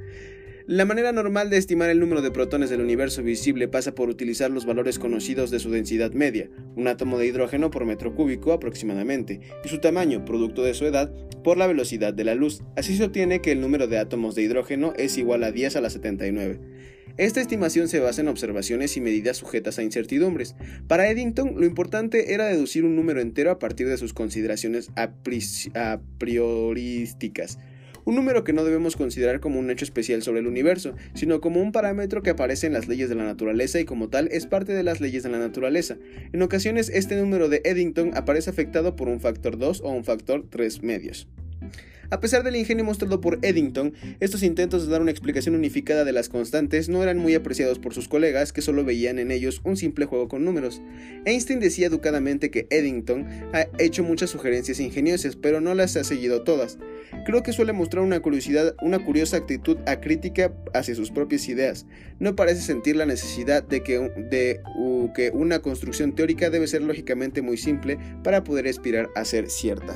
La 0.67 0.85
manera 0.85 1.11
normal 1.11 1.49
de 1.49 1.57
estimar 1.57 1.89
el 1.89 1.99
número 1.99 2.21
de 2.21 2.31
protones 2.31 2.69
del 2.69 2.81
universo 2.81 3.23
visible 3.23 3.67
pasa 3.67 3.95
por 3.95 4.09
utilizar 4.09 4.51
los 4.51 4.65
valores 4.65 4.99
conocidos 4.99 5.49
de 5.49 5.59
su 5.59 5.71
densidad 5.71 6.11
media, 6.11 6.49
un 6.75 6.87
átomo 6.87 7.17
de 7.17 7.25
hidrógeno 7.25 7.71
por 7.71 7.85
metro 7.85 8.15
cúbico 8.15 8.53
aproximadamente, 8.53 9.41
y 9.65 9.67
su 9.69 9.79
tamaño, 9.79 10.23
producto 10.23 10.63
de 10.63 10.73
su 10.73 10.85
edad, 10.85 11.11
por 11.43 11.57
la 11.57 11.67
velocidad 11.67 12.13
de 12.13 12.23
la 12.23 12.35
luz. 12.35 12.61
Así 12.77 12.95
se 12.95 13.03
obtiene 13.03 13.41
que 13.41 13.51
el 13.51 13.59
número 13.59 13.87
de 13.87 13.97
átomos 13.97 14.35
de 14.35 14.43
hidrógeno 14.43 14.93
es 14.97 15.17
igual 15.17 15.43
a 15.43 15.51
10 15.51 15.75
a 15.75 15.81
la 15.81 15.89
79. 15.89 16.59
Esta 17.17 17.41
estimación 17.41 17.87
se 17.87 17.99
basa 17.99 18.21
en 18.21 18.27
observaciones 18.27 18.95
y 18.97 19.01
medidas 19.01 19.37
sujetas 19.37 19.77
a 19.77 19.83
incertidumbres. 19.83 20.55
Para 20.87 21.09
Eddington, 21.09 21.55
lo 21.57 21.65
importante 21.65 22.33
era 22.33 22.45
deducir 22.45 22.85
un 22.85 22.95
número 22.95 23.21
entero 23.21 23.51
a 23.51 23.59
partir 23.59 23.87
de 23.87 23.97
sus 23.97 24.13
consideraciones 24.13 24.91
a, 24.95 25.11
priorísticas. 26.17 27.59
Un 28.03 28.15
número 28.15 28.43
que 28.43 28.53
no 28.53 28.63
debemos 28.63 28.95
considerar 28.95 29.39
como 29.39 29.59
un 29.59 29.69
hecho 29.69 29.85
especial 29.85 30.23
sobre 30.23 30.39
el 30.39 30.47
universo, 30.47 30.95
sino 31.13 31.39
como 31.39 31.61
un 31.61 31.71
parámetro 31.71 32.23
que 32.23 32.31
aparece 32.31 32.65
en 32.65 32.73
las 32.73 32.87
leyes 32.87 33.09
de 33.09 33.15
la 33.15 33.25
naturaleza 33.25 33.79
y 33.79 33.85
como 33.85 34.09
tal 34.09 34.27
es 34.31 34.47
parte 34.47 34.73
de 34.73 34.83
las 34.83 35.01
leyes 35.01 35.21
de 35.21 35.29
la 35.29 35.37
naturaleza. 35.37 35.97
En 36.33 36.41
ocasiones 36.41 36.89
este 36.89 37.15
número 37.15 37.47
de 37.47 37.61
Eddington 37.63 38.11
aparece 38.15 38.49
afectado 38.49 38.95
por 38.95 39.07
un 39.07 39.19
factor 39.19 39.57
2 39.57 39.81
o 39.81 39.91
un 39.91 40.03
factor 40.03 40.45
3 40.49 40.81
medios. 40.81 41.27
A 42.11 42.19
pesar 42.19 42.43
del 42.43 42.57
ingenio 42.57 42.83
mostrado 42.83 43.21
por 43.21 43.39
Eddington, 43.41 43.93
estos 44.19 44.43
intentos 44.43 44.85
de 44.85 44.91
dar 44.91 45.01
una 45.01 45.11
explicación 45.11 45.55
unificada 45.55 46.03
de 46.03 46.11
las 46.11 46.27
constantes 46.27 46.89
no 46.89 47.01
eran 47.01 47.17
muy 47.17 47.35
apreciados 47.35 47.79
por 47.79 47.93
sus 47.93 48.09
colegas 48.09 48.51
que 48.51 48.61
solo 48.61 48.83
veían 48.83 49.17
en 49.17 49.31
ellos 49.31 49.61
un 49.63 49.77
simple 49.77 50.05
juego 50.05 50.27
con 50.27 50.43
números. 50.43 50.81
Einstein 51.23 51.61
decía 51.61 51.87
educadamente 51.87 52.51
que 52.51 52.67
Eddington 52.69 53.27
ha 53.53 53.65
hecho 53.79 54.03
muchas 54.03 54.29
sugerencias 54.29 54.81
ingeniosas, 54.81 55.37
pero 55.37 55.61
no 55.61 55.73
las 55.73 55.95
ha 55.95 56.03
seguido 56.03 56.43
todas. 56.43 56.77
Creo 57.25 57.43
que 57.43 57.53
suele 57.53 57.71
mostrar 57.71 58.03
una 58.03 58.19
curiosidad, 58.19 58.75
una 58.81 58.99
curiosa 58.99 59.37
actitud 59.37 59.77
acrítica 59.85 60.53
hacia 60.73 60.95
sus 60.95 61.11
propias 61.11 61.47
ideas. 61.47 61.85
No 62.19 62.35
parece 62.35 62.59
sentir 62.59 62.97
la 62.97 63.05
necesidad 63.05 63.63
de 63.63 63.83
que, 63.83 63.99
de, 64.29 64.59
que 65.15 65.31
una 65.33 65.59
construcción 65.59 66.13
teórica 66.13 66.49
debe 66.49 66.67
ser 66.67 66.81
lógicamente 66.81 67.41
muy 67.41 67.55
simple 67.55 67.97
para 68.21 68.43
poder 68.43 68.67
aspirar 68.67 69.09
a 69.15 69.23
ser 69.23 69.49
cierta. 69.49 69.95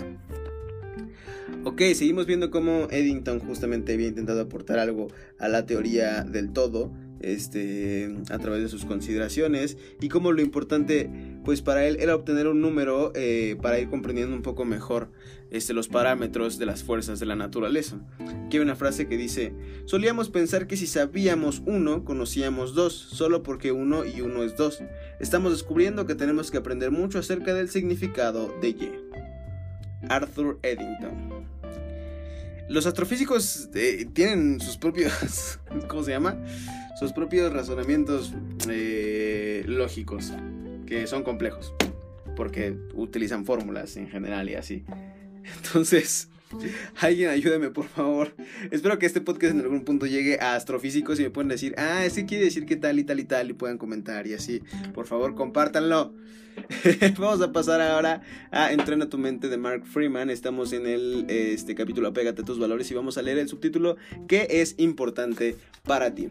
Ok, 1.67 1.81
seguimos 1.95 2.27
viendo 2.27 2.51
cómo 2.51 2.87
Eddington 2.91 3.39
justamente 3.39 3.93
había 3.93 4.07
intentado 4.07 4.39
aportar 4.39 4.77
algo 4.77 5.07
a 5.39 5.47
la 5.47 5.65
teoría 5.65 6.23
del 6.23 6.53
todo, 6.53 6.91
este, 7.21 8.15
a 8.29 8.37
través 8.37 8.61
de 8.61 8.69
sus 8.69 8.85
consideraciones 8.85 9.75
y 9.99 10.09
como 10.09 10.31
lo 10.31 10.43
importante 10.43 11.09
pues 11.43 11.63
para 11.63 11.87
él 11.87 11.97
era 11.99 12.13
obtener 12.13 12.45
un 12.45 12.61
número 12.61 13.11
eh, 13.15 13.57
para 13.63 13.79
ir 13.79 13.89
comprendiendo 13.89 14.35
un 14.35 14.43
poco 14.43 14.63
mejor 14.63 15.09
este, 15.49 15.73
los 15.73 15.87
parámetros 15.87 16.59
de 16.59 16.67
las 16.67 16.83
fuerzas 16.83 17.19
de 17.19 17.25
la 17.25 17.35
naturaleza. 17.35 17.97
Aquí 18.19 18.57
hay 18.57 18.63
una 18.63 18.75
frase 18.75 19.07
que 19.07 19.17
dice, 19.17 19.51
solíamos 19.85 20.29
pensar 20.29 20.67
que 20.67 20.77
si 20.77 20.85
sabíamos 20.85 21.63
uno, 21.65 22.05
conocíamos 22.05 22.75
dos, 22.75 22.93
solo 22.93 23.41
porque 23.41 23.71
uno 23.71 24.05
y 24.05 24.21
uno 24.21 24.43
es 24.43 24.55
dos. 24.55 24.83
Estamos 25.19 25.51
descubriendo 25.51 26.05
que 26.05 26.13
tenemos 26.13 26.51
que 26.51 26.57
aprender 26.57 26.91
mucho 26.91 27.17
acerca 27.17 27.55
del 27.55 27.69
significado 27.69 28.53
de 28.61 28.69
Y. 28.69 28.91
Arthur 30.09 30.59
Eddington. 30.61 31.54
Los 32.67 32.85
astrofísicos 32.87 33.69
eh, 33.75 34.07
tienen 34.11 34.59
sus 34.59 34.77
propios, 34.77 35.59
¿cómo 35.87 36.03
se 36.03 36.11
llama? 36.11 36.37
Sus 36.99 37.13
propios 37.13 37.53
razonamientos 37.53 38.33
eh, 38.69 39.63
lógicos, 39.67 40.33
que 40.87 41.05
son 41.05 41.23
complejos, 41.23 41.73
porque 42.35 42.75
utilizan 42.95 43.45
fórmulas 43.45 43.97
en 43.97 44.09
general 44.09 44.49
y 44.49 44.55
así. 44.55 44.83
Entonces, 45.57 46.29
alguien 46.99 47.29
ayúdeme 47.29 47.69
por 47.69 47.87
favor. 47.87 48.33
Espero 48.71 48.99
que 48.99 49.05
este 49.05 49.21
podcast 49.21 49.53
en 49.53 49.61
algún 49.61 49.83
punto 49.83 50.05
llegue 50.05 50.39
a 50.39 50.55
astrofísicos 50.55 51.19
y 51.19 51.23
me 51.23 51.29
puedan 51.29 51.49
decir, 51.49 51.75
ah, 51.77 52.05
ese 52.05 52.25
quiere 52.25 52.45
decir 52.45 52.65
que 52.65 52.75
tal 52.75 52.99
y 52.99 53.03
tal 53.03 53.19
y 53.19 53.25
tal 53.25 53.49
y 53.49 53.53
puedan 53.53 53.77
comentar 53.77 54.27
y 54.27 54.33
así. 54.33 54.61
Por 54.93 55.07
favor, 55.07 55.35
compártanlo. 55.35 56.13
Vamos 57.19 57.41
a 57.41 57.51
pasar 57.51 57.81
ahora 57.81 58.21
a 58.51 58.71
Entrena 58.71 59.09
tu 59.09 59.17
mente 59.17 59.49
de 59.49 59.57
Mark 59.57 59.85
Freeman. 59.85 60.29
Estamos 60.29 60.73
en 60.73 60.87
el 60.87 61.25
este 61.29 61.75
capítulo 61.75 62.07
Apégate 62.07 62.41
a 62.41 62.45
tus 62.45 62.59
valores 62.59 62.89
y 62.91 62.93
vamos 62.93 63.17
a 63.17 63.21
leer 63.21 63.39
el 63.39 63.49
subtítulo 63.49 63.97
¿Qué 64.27 64.47
es 64.49 64.75
importante 64.77 65.57
para 65.83 66.15
ti? 66.15 66.29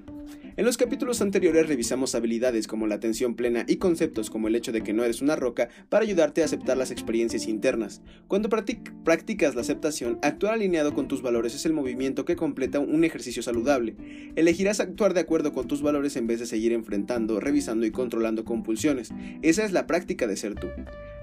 En 0.56 0.64
los 0.64 0.76
capítulos 0.76 1.20
anteriores 1.20 1.66
revisamos 1.66 2.14
habilidades 2.14 2.66
como 2.66 2.86
la 2.86 2.94
atención 2.94 3.34
plena 3.34 3.64
y 3.66 3.76
conceptos 3.76 4.30
como 4.30 4.48
el 4.48 4.54
hecho 4.54 4.70
de 4.70 4.82
que 4.82 4.92
no 4.92 5.02
eres 5.02 5.20
una 5.20 5.34
roca 5.34 5.68
para 5.88 6.04
ayudarte 6.04 6.42
a 6.42 6.44
aceptar 6.44 6.76
las 6.76 6.90
experiencias 6.90 7.46
internas. 7.48 8.02
Cuando 8.28 8.48
practicas 8.48 9.54
la 9.54 9.60
aceptación, 9.62 10.18
actuar 10.22 10.54
alineado 10.54 10.94
con 10.94 11.08
tus 11.08 11.22
valores 11.22 11.54
es 11.54 11.66
el 11.66 11.72
movimiento 11.72 12.24
que 12.24 12.36
completa 12.36 12.78
un 12.78 13.04
ejercicio 13.04 13.42
saludable. 13.42 13.96
Elegirás 14.36 14.80
actuar 14.80 15.14
de 15.14 15.20
acuerdo 15.20 15.52
con 15.52 15.66
tus 15.66 15.82
valores 15.82 16.16
en 16.16 16.26
vez 16.26 16.40
de 16.40 16.46
seguir 16.46 16.72
enfrentando, 16.72 17.40
revisando 17.40 17.84
y 17.86 17.90
controlando 17.90 18.44
compulsiones. 18.44 19.10
Esa 19.42 19.64
es 19.64 19.72
la 19.72 19.86
práctica 19.86 20.26
de 20.26 20.36
ser 20.36 20.54
tú. 20.54 20.68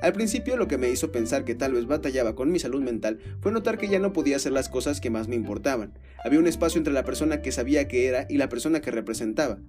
Al 0.01 0.13
principio 0.13 0.57
lo 0.57 0.67
que 0.67 0.79
me 0.79 0.89
hizo 0.89 1.11
pensar 1.11 1.45
que 1.45 1.53
tal 1.53 1.73
vez 1.73 1.85
batallaba 1.85 2.33
con 2.33 2.51
mi 2.51 2.57
salud 2.57 2.81
mental 2.81 3.19
fue 3.39 3.51
notar 3.51 3.77
que 3.77 3.87
ya 3.87 3.99
no 3.99 4.13
podía 4.13 4.37
hacer 4.37 4.51
las 4.51 4.67
cosas 4.67 4.99
que 4.99 5.11
más 5.11 5.27
me 5.27 5.35
importaban. 5.35 5.93
Había 6.25 6.39
un 6.39 6.47
espacio 6.47 6.79
entre 6.79 6.93
la 6.93 7.05
persona 7.05 7.43
que 7.43 7.51
sabía 7.51 7.87
que 7.87 8.07
era 8.07 8.25
y 8.27 8.37
la 8.37 8.49
persona 8.49 8.81
que 8.81 8.89
representaba. 8.89 9.59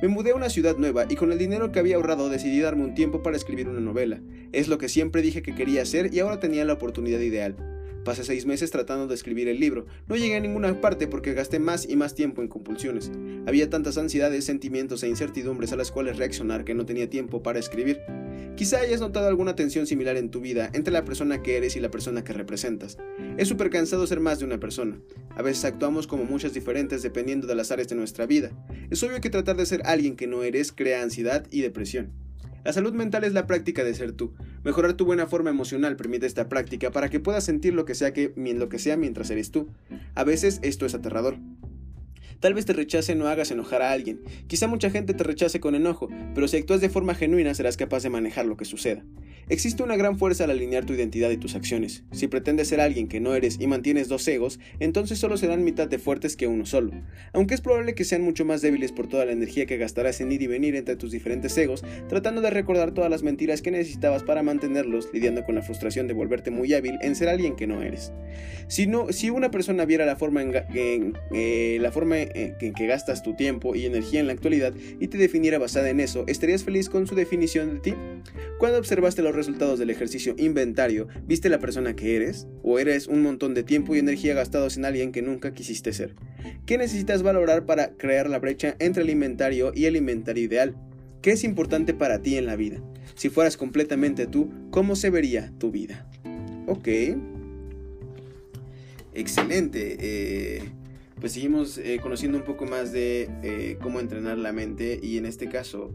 Me 0.00 0.08
mudé 0.08 0.30
a 0.30 0.34
una 0.34 0.48
ciudad 0.48 0.78
nueva 0.78 1.04
y 1.10 1.16
con 1.16 1.30
el 1.30 1.38
dinero 1.38 1.72
que 1.72 1.78
había 1.78 1.96
ahorrado 1.96 2.30
decidí 2.30 2.58
darme 2.60 2.84
un 2.84 2.94
tiempo 2.94 3.22
para 3.22 3.36
escribir 3.36 3.68
una 3.68 3.80
novela. 3.80 4.20
Es 4.52 4.68
lo 4.68 4.78
que 4.78 4.88
siempre 4.88 5.20
dije 5.20 5.42
que 5.42 5.54
quería 5.54 5.82
hacer 5.82 6.12
y 6.12 6.20
ahora 6.20 6.40
tenía 6.40 6.64
la 6.64 6.72
oportunidad 6.72 7.20
ideal. 7.20 7.54
Pasé 8.04 8.24
seis 8.24 8.46
meses 8.46 8.72
tratando 8.72 9.06
de 9.06 9.14
escribir 9.14 9.48
el 9.48 9.60
libro. 9.60 9.86
No 10.08 10.16
llegué 10.16 10.36
a 10.36 10.40
ninguna 10.40 10.80
parte 10.80 11.06
porque 11.06 11.34
gasté 11.34 11.60
más 11.60 11.88
y 11.88 11.94
más 11.94 12.14
tiempo 12.14 12.42
en 12.42 12.48
compulsiones. 12.48 13.12
Había 13.46 13.70
tantas 13.70 13.96
ansiedades, 13.96 14.44
sentimientos 14.44 15.02
e 15.02 15.08
incertidumbres 15.08 15.72
a 15.72 15.76
las 15.76 15.92
cuales 15.92 16.16
reaccionar 16.16 16.64
que 16.64 16.74
no 16.74 16.84
tenía 16.84 17.08
tiempo 17.08 17.42
para 17.42 17.60
escribir. 17.60 18.00
Quizá 18.56 18.80
hayas 18.80 19.00
notado 19.00 19.28
alguna 19.28 19.54
tensión 19.54 19.86
similar 19.86 20.16
en 20.16 20.30
tu 20.30 20.40
vida 20.40 20.70
entre 20.72 20.92
la 20.92 21.04
persona 21.04 21.42
que 21.42 21.56
eres 21.56 21.76
y 21.76 21.80
la 21.80 21.90
persona 21.90 22.24
que 22.24 22.32
representas. 22.32 22.98
Es 23.36 23.48
súper 23.48 23.70
cansado 23.70 24.06
ser 24.06 24.20
más 24.20 24.40
de 24.40 24.46
una 24.46 24.58
persona. 24.58 24.98
A 25.36 25.42
veces 25.42 25.64
actuamos 25.64 26.06
como 26.06 26.24
muchas 26.24 26.54
diferentes 26.54 27.02
dependiendo 27.02 27.46
de 27.46 27.54
las 27.54 27.70
áreas 27.70 27.88
de 27.88 27.94
nuestra 27.94 28.26
vida. 28.26 28.50
Es 28.90 29.02
obvio 29.02 29.20
que 29.20 29.30
tratar 29.30 29.56
de 29.56 29.66
ser 29.66 29.82
alguien 29.84 30.16
que 30.16 30.26
no 30.26 30.42
eres 30.42 30.72
crea 30.72 31.02
ansiedad 31.02 31.46
y 31.50 31.60
depresión. 31.60 32.12
La 32.64 32.72
salud 32.72 32.92
mental 32.92 33.24
es 33.24 33.32
la 33.32 33.46
práctica 33.46 33.82
de 33.82 33.94
ser 33.94 34.12
tú. 34.12 34.32
Mejorar 34.62 34.94
tu 34.94 35.04
buena 35.04 35.26
forma 35.26 35.50
emocional 35.50 35.96
permite 35.96 36.26
esta 36.26 36.48
práctica 36.48 36.92
para 36.92 37.10
que 37.10 37.18
puedas 37.18 37.44
sentir 37.44 37.74
lo 37.74 37.84
que 37.84 37.94
sea 37.94 38.12
que 38.12 38.32
lo 38.36 38.68
que 38.68 38.78
sea 38.78 38.96
mientras 38.96 39.30
eres 39.30 39.50
tú. 39.50 39.68
A 40.14 40.22
veces 40.24 40.60
esto 40.62 40.86
es 40.86 40.94
aterrador. 40.94 41.38
Tal 42.38 42.54
vez 42.54 42.66
te 42.66 42.72
rechace 42.72 43.14
no 43.14 43.28
hagas 43.28 43.50
enojar 43.52 43.82
a 43.82 43.92
alguien. 43.92 44.20
Quizá 44.48 44.66
mucha 44.66 44.90
gente 44.90 45.14
te 45.14 45.22
rechace 45.22 45.60
con 45.60 45.74
enojo, 45.74 46.08
pero 46.34 46.48
si 46.48 46.56
actúas 46.56 46.80
de 46.80 46.88
forma 46.88 47.14
genuina 47.14 47.54
serás 47.54 47.76
capaz 47.76 48.02
de 48.02 48.10
manejar 48.10 48.46
lo 48.46 48.56
que 48.56 48.64
suceda. 48.64 49.04
Existe 49.48 49.82
una 49.82 49.96
gran 49.96 50.18
fuerza 50.18 50.44
al 50.44 50.50
alinear 50.50 50.84
tu 50.84 50.92
identidad 50.92 51.30
y 51.30 51.36
tus 51.36 51.54
acciones. 51.54 52.04
Si 52.12 52.28
pretendes 52.28 52.68
ser 52.68 52.80
alguien 52.80 53.08
que 53.08 53.20
no 53.20 53.34
eres 53.34 53.58
y 53.60 53.66
mantienes 53.66 54.08
dos 54.08 54.26
egos, 54.28 54.60
entonces 54.78 55.18
solo 55.18 55.36
serán 55.36 55.64
mitad 55.64 55.88
de 55.88 55.98
fuertes 55.98 56.36
que 56.36 56.46
uno 56.46 56.64
solo. 56.64 56.92
Aunque 57.32 57.54
es 57.54 57.60
probable 57.60 57.94
que 57.94 58.04
sean 58.04 58.22
mucho 58.22 58.44
más 58.44 58.62
débiles 58.62 58.92
por 58.92 59.08
toda 59.08 59.24
la 59.24 59.32
energía 59.32 59.66
que 59.66 59.78
gastarás 59.78 60.20
en 60.20 60.30
ir 60.30 60.42
y 60.42 60.46
venir 60.46 60.76
entre 60.76 60.96
tus 60.96 61.10
diferentes 61.10 61.56
egos, 61.58 61.84
tratando 62.08 62.40
de 62.40 62.50
recordar 62.50 62.92
todas 62.92 63.10
las 63.10 63.22
mentiras 63.22 63.62
que 63.62 63.70
necesitabas 63.70 64.22
para 64.22 64.42
mantenerlos, 64.42 65.08
lidiando 65.12 65.44
con 65.44 65.54
la 65.54 65.62
frustración 65.62 66.06
de 66.06 66.14
volverte 66.14 66.50
muy 66.50 66.72
hábil 66.72 66.98
en 67.02 67.16
ser 67.16 67.28
alguien 67.28 67.56
que 67.56 67.66
no 67.66 67.82
eres. 67.82 68.12
Si, 68.68 68.86
no, 68.86 69.12
si 69.12 69.30
una 69.30 69.50
persona 69.50 69.84
viera 69.84 70.06
la 70.06 70.16
forma 70.16 70.42
en, 70.42 71.14
eh, 71.32 71.78
la 71.80 71.90
forma 71.90 72.18
en 72.18 72.56
que 72.58 72.86
gastas 72.86 73.22
tu 73.22 73.34
tiempo 73.34 73.74
y 73.74 73.86
energía 73.86 74.20
en 74.20 74.26
la 74.26 74.32
actualidad 74.32 74.72
y 75.00 75.08
te 75.08 75.18
definiera 75.18 75.58
basada 75.58 75.90
en 75.90 76.00
eso, 76.00 76.24
¿estarías 76.26 76.64
feliz 76.64 76.88
con 76.88 77.06
su 77.06 77.14
definición 77.14 77.74
de 77.74 77.80
ti? 77.80 77.94
Cuando 78.58 78.78
observaste 78.78 79.22
resultados 79.34 79.78
del 79.78 79.90
ejercicio 79.90 80.34
inventario, 80.38 81.08
¿viste 81.26 81.48
la 81.48 81.58
persona 81.58 81.94
que 81.94 82.16
eres? 82.16 82.46
¿O 82.62 82.78
eres 82.78 83.06
un 83.06 83.22
montón 83.22 83.54
de 83.54 83.62
tiempo 83.62 83.94
y 83.94 83.98
energía 83.98 84.34
gastados 84.34 84.76
en 84.76 84.84
alguien 84.84 85.12
que 85.12 85.22
nunca 85.22 85.52
quisiste 85.52 85.92
ser? 85.92 86.14
¿Qué 86.66 86.78
necesitas 86.78 87.22
valorar 87.22 87.66
para 87.66 87.96
crear 87.96 88.28
la 88.28 88.38
brecha 88.38 88.76
entre 88.78 89.02
el 89.02 89.10
inventario 89.10 89.72
y 89.74 89.86
el 89.86 89.96
inventario 89.96 90.44
ideal? 90.44 90.76
¿Qué 91.20 91.32
es 91.32 91.44
importante 91.44 91.94
para 91.94 92.20
ti 92.20 92.36
en 92.36 92.46
la 92.46 92.56
vida? 92.56 92.82
Si 93.14 93.28
fueras 93.28 93.56
completamente 93.56 94.26
tú, 94.26 94.50
¿cómo 94.70 94.96
se 94.96 95.10
vería 95.10 95.52
tu 95.58 95.70
vida? 95.70 96.08
Ok. 96.66 96.88
Excelente. 99.14 99.96
Eh, 100.00 100.62
pues 101.20 101.32
seguimos 101.32 101.78
eh, 101.78 102.00
conociendo 102.02 102.38
un 102.38 102.44
poco 102.44 102.66
más 102.66 102.92
de 102.92 103.28
eh, 103.42 103.78
cómo 103.80 104.00
entrenar 104.00 104.38
la 104.38 104.52
mente 104.52 104.98
y 105.00 105.18
en 105.18 105.26
este 105.26 105.48
caso, 105.48 105.94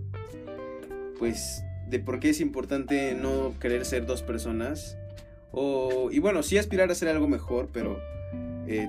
pues 1.19 1.63
de 1.89 1.99
por 1.99 2.19
qué 2.19 2.29
es 2.29 2.41
importante 2.41 3.15
no 3.15 3.53
querer 3.59 3.85
ser 3.85 4.05
dos 4.05 4.21
personas. 4.21 4.97
O, 5.51 6.09
y 6.11 6.19
bueno, 6.19 6.43
sí 6.43 6.57
aspirar 6.57 6.91
a 6.91 6.95
ser 6.95 7.07
algo 7.07 7.27
mejor, 7.27 7.69
pero 7.71 7.99
eh, 8.67 8.87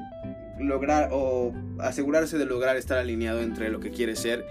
lograr 0.59 1.11
o 1.13 1.55
asegurarse 1.79 2.37
de 2.39 2.47
lograr 2.47 2.77
estar 2.77 2.99
alineado 2.99 3.41
entre 3.41 3.71
lo 3.71 3.81
que 3.81 3.91
quieres 3.91 4.19
ser 4.19 4.45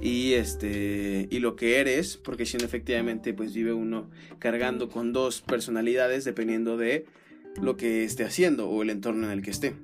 y 0.00 0.34
este 0.34 1.28
y 1.30 1.38
lo 1.38 1.54
que 1.54 1.78
eres, 1.78 2.16
porque 2.16 2.46
si 2.46 2.56
no 2.56 2.64
efectivamente 2.64 3.32
pues 3.32 3.54
vive 3.54 3.72
uno 3.72 4.10
cargando 4.38 4.88
con 4.88 5.12
dos 5.12 5.42
personalidades 5.42 6.24
dependiendo 6.24 6.76
de 6.76 7.06
lo 7.62 7.76
que 7.76 8.04
esté 8.04 8.24
haciendo 8.24 8.68
o 8.68 8.82
el 8.82 8.90
entorno 8.90 9.26
en 9.26 9.32
el 9.32 9.42
que 9.42 9.50
esté. 9.50 9.74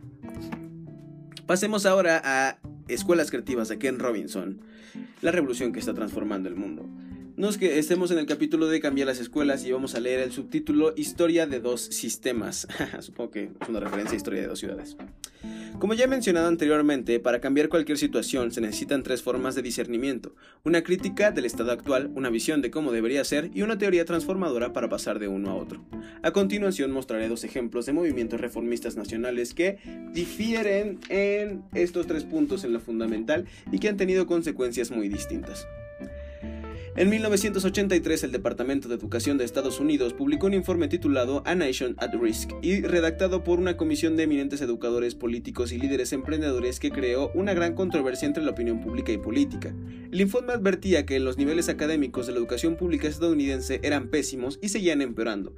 Pasemos 1.47 1.87
ahora 1.87 2.21
a 2.25 2.59
Escuelas 2.89 3.31
Creativas 3.31 3.69
de 3.69 3.79
Ken 3.79 3.99
Robinson, 3.99 4.61
la 5.21 5.31
revolución 5.31 5.73
que 5.73 5.79
está 5.79 5.95
transformando 5.95 6.49
el 6.49 6.57
mundo. 6.57 6.87
No 7.43 7.49
es 7.49 7.59
que 7.59 7.81
estemos 7.81 8.13
en 8.13 8.19
el 8.19 8.27
capítulo 8.27 8.69
de 8.69 8.79
cambiar 8.79 9.09
las 9.09 9.19
escuelas 9.19 9.65
y 9.65 9.73
vamos 9.73 9.97
a 9.97 10.01
leer 10.01 10.21
el 10.21 10.31
subtítulo 10.31 10.95
Historia 10.97 11.45
de 11.45 11.59
dos 11.59 11.81
sistemas. 11.81 12.69
Supongo 13.01 13.33
que 13.33 13.51
es 13.61 13.69
una 13.69 13.81
referencia 13.81 14.13
a 14.13 14.17
Historia 14.17 14.43
de 14.43 14.47
dos 14.47 14.61
ciudades. 14.61 14.97
Como 15.81 15.95
ya 15.95 16.05
he 16.05 16.07
mencionado 16.07 16.47
anteriormente, 16.47 17.19
para 17.19 17.41
cambiar 17.41 17.69
cualquier 17.69 17.99
situación 17.99 18.53
se 18.53 18.61
necesitan 18.61 19.03
tres 19.03 19.25
formas 19.25 19.57
de 19.57 19.63
discernimiento, 19.63 20.37
una 20.63 20.85
crítica 20.85 21.33
del 21.33 21.45
estado 21.45 21.73
actual, 21.73 22.13
una 22.15 22.31
visión 22.31 22.63
de 22.63 22.71
cómo 22.71 22.93
debería 22.93 23.25
ser 23.25 23.51
y 23.53 23.63
una 23.63 23.77
teoría 23.77 24.05
transformadora 24.05 24.73
para 24.73 24.89
pasar 24.89 25.19
de 25.19 25.27
uno 25.27 25.51
a 25.51 25.57
otro. 25.57 25.85
A 26.23 26.31
continuación 26.31 26.93
mostraré 26.93 27.29
dos 27.29 27.43
ejemplos 27.43 27.87
de 27.87 27.93
movimientos 27.93 28.41
reformistas 28.41 28.95
nacionales 28.95 29.53
que 29.53 29.79
difieren 30.13 31.01
en 31.09 31.65
estos 31.75 32.07
tres 32.07 32.23
puntos 32.23 32.63
en 32.63 32.73
lo 32.73 32.79
fundamental 32.79 33.47
y 33.73 33.81
que 33.81 33.89
han 33.89 33.97
tenido 33.97 34.29
consecuencias 34.29 34.93
muy 34.93 35.09
distintas. 35.09 35.67
En 36.95 37.09
1983, 37.09 38.25
el 38.25 38.33
Departamento 38.33 38.87
de 38.87 38.97
Educación 38.97 39.39
de 39.39 39.47
Estados 39.47 39.81
Unidos 39.81 40.13
publicó 40.13 40.49
un 40.49 40.53
informe 40.53 40.89
titulado 40.89 41.43
A 41.47 41.55
Nation 41.55 41.95
at 41.97 42.13
Risk 42.13 42.51
y 42.61 42.83
redactado 42.83 43.43
por 43.43 43.59
una 43.59 43.79
comisión 43.79 44.15
de 44.15 44.25
eminentes 44.25 44.61
educadores 44.61 45.15
políticos 45.15 45.73
y 45.73 45.79
líderes 45.79 46.13
emprendedores 46.13 46.81
que 46.81 46.91
creó 46.91 47.31
una 47.35 47.55
gran 47.55 47.75
controversia 47.75 48.27
entre 48.27 48.45
la 48.45 48.51
opinión 48.51 48.83
pública 48.83 49.11
y 49.11 49.17
política. 49.17 49.75
El 50.11 50.21
informe 50.21 50.53
advertía 50.53 51.07
que 51.07 51.19
los 51.19 51.39
niveles 51.39 51.71
académicos 51.71 52.27
de 52.27 52.35
la 52.35 52.41
educación 52.41 52.77
pública 52.77 53.09
estadounidense 53.09 53.81
eran 53.83 54.09
pésimos 54.09 54.59
y 54.61 54.69
seguían 54.69 55.01
empeorando. 55.01 55.55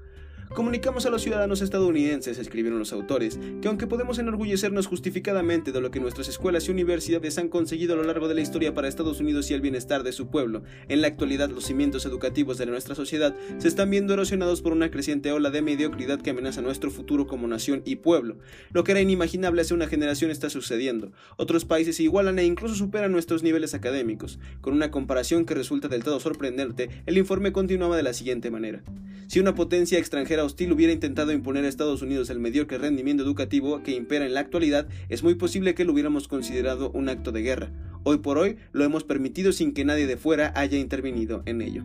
Comunicamos 0.55 1.05
a 1.05 1.11
los 1.11 1.23
ciudadanos 1.23 1.63
estadounidenses, 1.63 2.39
escribieron 2.39 2.79
los 2.79 2.93
autores, 2.93 3.41
que 3.61 3.67
aunque 3.67 3.89
podemos 3.89 4.21
enorgullecernos 4.21 4.87
justificadamente 4.87 5.73
de 5.73 5.81
lo 5.81 5.91
que 5.91 5.99
nuestras 5.99 6.29
escuelas 6.29 6.69
y 6.69 6.71
universidades 6.71 7.39
han 7.39 7.49
conseguido 7.49 7.95
a 7.95 7.97
lo 7.97 8.05
largo 8.05 8.29
de 8.29 8.35
la 8.35 8.41
historia 8.41 8.73
para 8.73 8.87
Estados 8.87 9.19
Unidos 9.19 9.51
y 9.51 9.55
el 9.55 9.61
bienestar 9.61 10.05
de 10.05 10.13
su 10.13 10.29
pueblo, 10.29 10.63
en 10.87 11.01
la 11.01 11.09
actualidad 11.09 11.51
los 11.51 11.65
cimientos 11.65 12.07
educativos 12.07 12.57
de 12.57 12.67
nuestra 12.67 12.95
sociedad 12.95 13.35
se 13.59 13.67
están 13.67 13.91
viendo 13.91 14.15
erosionados 14.15 14.63
por 14.63 14.73
una 14.73 14.93
creciente 14.93 15.33
ola 15.33 15.51
de 15.51 15.61
mediocridad 15.61 16.23
que 16.23 16.31
amenaza 16.31 16.63
nuestro 16.63 16.93
futuro 16.93 17.27
como 17.27 17.49
nación 17.49 17.83
y 17.85 17.97
pueblo. 17.97 18.39
Lo 18.71 18.85
que 18.85 18.93
era 18.93 19.01
inimaginable 19.01 19.63
hace 19.63 19.75
una 19.75 19.89
generación 19.89 20.31
está 20.31 20.51
sucediendo. 20.51 21.11
Otros 21.37 21.65
países 21.65 21.99
igualan 21.99 22.39
e 22.39 22.45
incluso 22.45 22.77
superan 22.77 23.11
nuestros 23.11 23.43
niveles 23.43 23.75
académicos. 23.75 24.39
Con 24.61 24.75
una 24.75 24.93
comparación 24.93 25.47
que 25.47 25.55
resulta 25.55 25.89
del 25.89 26.05
todo 26.05 26.21
sorprendente, 26.21 26.91
el 27.07 27.19
informe 27.19 27.51
continuaba 27.51 27.97
de 27.97 28.05
la 28.05 28.13
siguiente 28.13 28.53
manera. 28.53 28.85
Si 29.27 29.41
una 29.41 29.55
potencia 29.55 29.99
extranjera 29.99 30.44
hostil 30.45 30.73
hubiera 30.73 30.93
intentado 30.93 31.33
imponer 31.33 31.65
a 31.65 31.69
Estados 31.69 32.03
Unidos 32.03 32.31
el 32.31 32.39
mediocre 32.39 32.79
rendimiento 32.79 33.23
educativo 33.23 33.83
que 33.83 33.93
impera 33.93 34.27
en 34.27 34.35
la 34.35 34.41
actualidad, 34.41 34.87
es 35.09 35.23
muy 35.23 35.35
posible 35.35 35.75
que 35.75 35.85
lo 35.85 35.93
hubiéramos 35.93 36.29
considerado 36.29 36.91
un 36.93 37.09
acto 37.09 37.33
de 37.33 37.43
guerra. 37.43 37.73
Hoy 38.05 38.19
por 38.19 38.39
hoy 38.39 38.57
lo 38.73 38.85
hemos 38.85 39.05
permitido 39.05 39.53
sin 39.53 39.73
que 39.73 39.85
nadie 39.85 40.07
de 40.07 40.17
fuera 40.17 40.53
haya 40.57 40.79
intervenido 40.79 41.43
en 41.47 41.63
ello. 41.63 41.85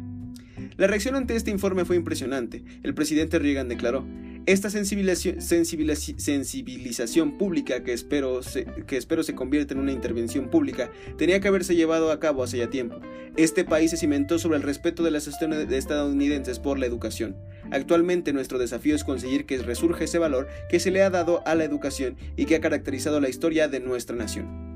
La 0.78 0.88
reacción 0.88 1.16
ante 1.16 1.36
este 1.36 1.52
informe 1.52 1.86
fue 1.86 1.96
impresionante. 1.96 2.64
El 2.84 2.94
presidente 2.94 3.40
Reagan 3.40 3.68
declaró, 3.68 4.06
esta 4.46 4.70
sensibilización 4.70 7.38
pública 7.38 7.84
que 7.84 7.94
espero, 7.94 8.42
se, 8.42 8.66
que 8.88 9.02
se 9.02 9.36
convierta 9.36 9.74
en 9.74 9.82
una 9.82 9.92
intervención 9.92 10.50
pública 10.50 10.90
tenía 11.18 11.40
que 11.40 11.50
haberse 11.50 11.76
llevado 11.76 12.12
a 12.12 12.20
cabo 12.20 12.44
hace 12.44 12.58
ya 12.58 12.70
tiempo. 12.70 13.00
Este 13.36 13.64
país 13.64 13.92
se 13.92 13.98
cimentó 13.98 14.40
sobre 14.40 14.58
el 14.58 14.64
respeto 14.64 15.04
de 15.04 15.12
las 15.12 15.28
estadounidenses 15.28 16.60
por 16.60 16.80
la 16.80 16.86
educación. 16.86 17.36
Actualmente 17.72 18.34
nuestro 18.34 18.58
desafío 18.60 18.96
es 18.96 19.04
conseguir 19.04 19.46
que 19.46 19.58
resurja 19.58 20.04
ese 20.04 20.20
valor 20.20 20.48
que 20.70 20.80
se 20.80 20.92
le 20.92 21.04
ha 21.04 21.10
dado 21.10 21.42
a 21.46 21.56
la 21.56 21.64
educación 21.64 22.18
y 22.36 22.46
que 22.46 22.56
ha 22.56 22.62
caracterizado 22.62 23.20
la 23.20 23.30
historia 23.30 23.68
de 23.68 23.80
nuestra 23.80 24.16
nación. 24.16 24.70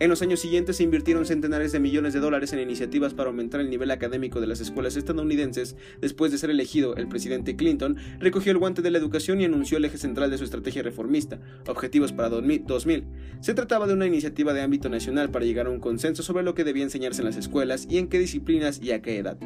En 0.00 0.08
los 0.08 0.22
años 0.22 0.40
siguientes 0.40 0.78
se 0.78 0.82
invirtieron 0.82 1.26
centenares 1.26 1.72
de 1.72 1.78
millones 1.78 2.14
de 2.14 2.20
dólares 2.20 2.54
en 2.54 2.58
iniciativas 2.58 3.12
para 3.12 3.28
aumentar 3.28 3.60
el 3.60 3.68
nivel 3.68 3.90
académico 3.90 4.40
de 4.40 4.46
las 4.46 4.60
escuelas 4.60 4.96
estadounidenses. 4.96 5.76
Después 6.00 6.32
de 6.32 6.38
ser 6.38 6.48
elegido, 6.48 6.96
el 6.96 7.06
presidente 7.06 7.54
Clinton 7.54 7.98
recogió 8.18 8.50
el 8.50 8.56
guante 8.56 8.80
de 8.80 8.90
la 8.90 8.96
educación 8.96 9.42
y 9.42 9.44
anunció 9.44 9.76
el 9.76 9.84
eje 9.84 9.98
central 9.98 10.30
de 10.30 10.38
su 10.38 10.44
estrategia 10.44 10.82
reformista, 10.82 11.38
Objetivos 11.66 12.12
para 12.12 12.30
2000. 12.30 13.04
Se 13.40 13.52
trataba 13.52 13.86
de 13.86 13.92
una 13.92 14.06
iniciativa 14.06 14.54
de 14.54 14.62
ámbito 14.62 14.88
nacional 14.88 15.30
para 15.30 15.44
llegar 15.44 15.66
a 15.66 15.70
un 15.70 15.80
consenso 15.80 16.22
sobre 16.22 16.44
lo 16.44 16.54
que 16.54 16.64
debía 16.64 16.84
enseñarse 16.84 17.20
en 17.20 17.26
las 17.26 17.36
escuelas 17.36 17.86
y 17.90 17.98
en 17.98 18.08
qué 18.08 18.18
disciplinas 18.18 18.80
y 18.82 18.92
a 18.92 19.02
qué 19.02 19.18
edad. 19.18 19.36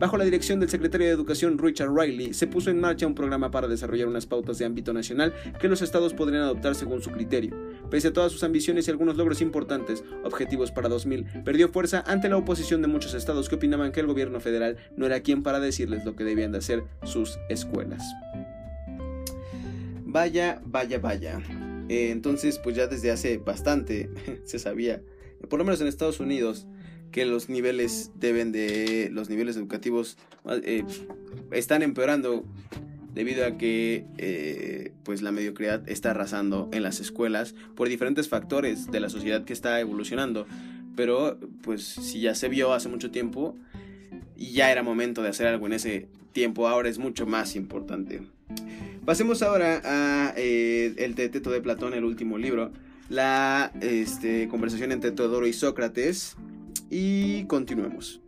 Bajo 0.00 0.16
la 0.16 0.24
dirección 0.24 0.60
del 0.60 0.70
secretario 0.70 1.06
de 1.08 1.12
Educación 1.12 1.58
Richard 1.58 1.92
Riley, 1.94 2.32
se 2.32 2.46
puso 2.46 2.70
en 2.70 2.80
marcha 2.80 3.06
un 3.06 3.14
programa 3.14 3.50
para 3.50 3.68
desarrollar 3.68 4.08
unas 4.08 4.24
pautas 4.24 4.56
de 4.56 4.64
ámbito 4.64 4.94
nacional 4.94 5.34
que 5.60 5.68
los 5.68 5.82
estados 5.82 6.14
podrían 6.14 6.40
adoptar 6.40 6.74
según 6.74 7.02
su 7.02 7.10
criterio. 7.10 7.54
Pese 7.90 8.08
a 8.08 8.12
todas 8.14 8.32
sus 8.32 8.42
ambiciones 8.42 8.88
y 8.88 8.90
algunos 8.90 9.18
logros 9.18 9.42
importantes, 9.42 10.02
Objetivos 10.24 10.70
para 10.70 10.88
2000 10.88 11.42
perdió 11.44 11.68
fuerza 11.68 12.02
ante 12.06 12.30
la 12.30 12.38
oposición 12.38 12.80
de 12.80 12.88
muchos 12.88 13.12
estados 13.12 13.50
que 13.50 13.56
opinaban 13.56 13.92
que 13.92 14.00
el 14.00 14.06
gobierno 14.06 14.40
federal 14.40 14.78
no 14.96 15.04
era 15.04 15.20
quien 15.20 15.42
para 15.42 15.60
decirles 15.60 16.06
lo 16.06 16.16
que 16.16 16.24
debían 16.24 16.52
de 16.52 16.58
hacer 16.58 16.82
sus 17.02 17.38
escuelas. 17.50 18.02
Vaya, 20.06 20.62
vaya, 20.64 20.98
vaya. 20.98 21.42
Eh, 21.90 22.08
entonces, 22.10 22.58
pues 22.58 22.74
ya 22.74 22.86
desde 22.86 23.10
hace 23.10 23.36
bastante 23.36 24.08
se 24.46 24.58
sabía, 24.58 25.02
por 25.50 25.58
lo 25.58 25.66
menos 25.66 25.82
en 25.82 25.88
Estados 25.88 26.20
Unidos, 26.20 26.66
que 27.10 27.24
los 27.24 27.48
niveles 27.48 28.10
deben 28.14 28.52
de 28.52 29.08
los 29.12 29.28
niveles 29.28 29.56
educativos 29.56 30.16
eh, 30.48 30.84
están 31.50 31.82
empeorando 31.82 32.44
debido 33.14 33.44
a 33.44 33.58
que 33.58 34.04
eh, 34.18 34.92
pues 35.02 35.22
la 35.22 35.32
mediocridad 35.32 35.88
está 35.88 36.12
arrasando 36.12 36.68
en 36.72 36.82
las 36.82 37.00
escuelas 37.00 37.54
por 37.74 37.88
diferentes 37.88 38.28
factores 38.28 38.90
de 38.90 39.00
la 39.00 39.08
sociedad 39.08 39.44
que 39.44 39.52
está 39.52 39.80
evolucionando. 39.80 40.46
Pero 40.96 41.38
pues 41.62 41.82
si 41.82 42.20
ya 42.20 42.34
se 42.34 42.48
vio 42.48 42.72
hace 42.72 42.88
mucho 42.88 43.10
tiempo 43.10 43.56
ya 44.36 44.72
era 44.72 44.82
momento 44.82 45.22
de 45.22 45.28
hacer 45.28 45.46
algo 45.46 45.66
en 45.66 45.74
ese 45.74 46.08
tiempo, 46.32 46.68
ahora 46.68 46.88
es 46.88 46.98
mucho 46.98 47.26
más 47.26 47.56
importante. 47.56 48.22
Pasemos 49.04 49.42
ahora 49.42 49.80
a 49.84 50.34
eh, 50.36 50.94
el 50.98 51.14
Teteto 51.14 51.50
de 51.50 51.60
Platón, 51.60 51.94
el 51.94 52.04
último 52.04 52.38
libro, 52.38 52.72
la 53.08 53.72
este, 53.80 54.48
conversación 54.48 54.92
entre 54.92 55.10
Teodoro 55.10 55.46
y 55.46 55.52
Sócrates 55.52 56.36
y 56.90 57.44
continuemos. 57.44 58.20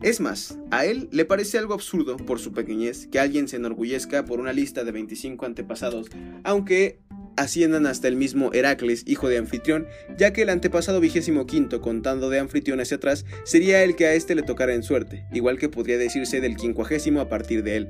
Es 0.00 0.18
más, 0.18 0.58
a 0.72 0.84
él 0.84 1.08
le 1.12 1.24
parece 1.24 1.58
algo 1.58 1.74
absurdo, 1.74 2.16
por 2.16 2.40
su 2.40 2.52
pequeñez, 2.52 3.06
que 3.06 3.20
alguien 3.20 3.46
se 3.46 3.56
enorgullezca 3.56 4.24
por 4.24 4.40
una 4.40 4.52
lista 4.52 4.82
de 4.82 4.90
25 4.90 5.46
antepasados, 5.46 6.08
aunque 6.42 6.98
asciendan 7.36 7.86
hasta 7.86 8.08
el 8.08 8.16
mismo 8.16 8.52
Heracles, 8.52 9.04
hijo 9.06 9.28
de 9.28 9.38
Anfitrión, 9.38 9.86
ya 10.18 10.32
que 10.32 10.42
el 10.42 10.50
antepasado 10.50 11.00
vigésimo 11.00 11.46
quinto, 11.46 11.80
contando 11.80 12.30
de 12.30 12.40
Anfitrión 12.40 12.80
hacia 12.80 12.96
atrás, 12.96 13.24
sería 13.44 13.84
el 13.84 13.94
que 13.94 14.06
a 14.06 14.14
este 14.14 14.34
le 14.34 14.42
tocara 14.42 14.74
en 14.74 14.82
suerte, 14.82 15.24
igual 15.32 15.58
que 15.58 15.68
podría 15.68 15.98
decirse 15.98 16.40
del 16.40 16.56
quincuagésimo 16.56 17.20
a 17.20 17.28
partir 17.28 17.62
de 17.62 17.76
él. 17.76 17.88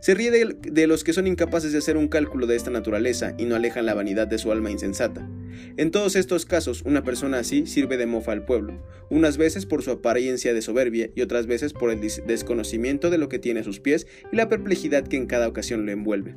Se 0.00 0.14
ríe 0.14 0.30
de, 0.30 0.86
los 0.86 1.04
que 1.04 1.12
son 1.12 1.26
incapaces 1.26 1.72
de 1.72 1.78
hacer 1.78 1.98
un 1.98 2.08
cálculo 2.08 2.46
de 2.46 2.56
esta 2.56 2.70
naturaleza 2.70 3.34
y 3.36 3.44
no 3.44 3.54
alejan 3.54 3.84
la 3.84 3.92
vanidad 3.92 4.26
de 4.26 4.38
su 4.38 4.50
alma 4.50 4.70
insensata. 4.70 5.28
En 5.76 5.90
todos 5.90 6.16
estos 6.16 6.46
casos, 6.46 6.80
una 6.86 7.04
persona 7.04 7.38
así 7.38 7.66
sirve 7.66 7.98
de 7.98 8.06
mofa 8.06 8.32
al 8.32 8.46
pueblo, 8.46 8.82
unas 9.10 9.36
veces 9.36 9.66
por 9.66 9.82
su 9.82 9.90
apariencia 9.90 10.54
de 10.54 10.62
soberbia 10.62 11.10
y 11.14 11.20
otras 11.20 11.46
veces 11.46 11.74
por 11.74 11.90
el 11.90 12.00
desconocimiento 12.00 13.10
de 13.10 13.18
lo 13.18 13.28
que 13.28 13.38
tiene 13.38 13.60
a 13.60 13.64
sus 13.64 13.78
pies 13.78 14.06
y 14.32 14.36
la 14.36 14.48
perplejidad 14.48 15.06
que 15.06 15.18
en 15.18 15.26
cada 15.26 15.48
ocasión 15.48 15.84
lo 15.84 15.92
envuelve. 15.92 16.34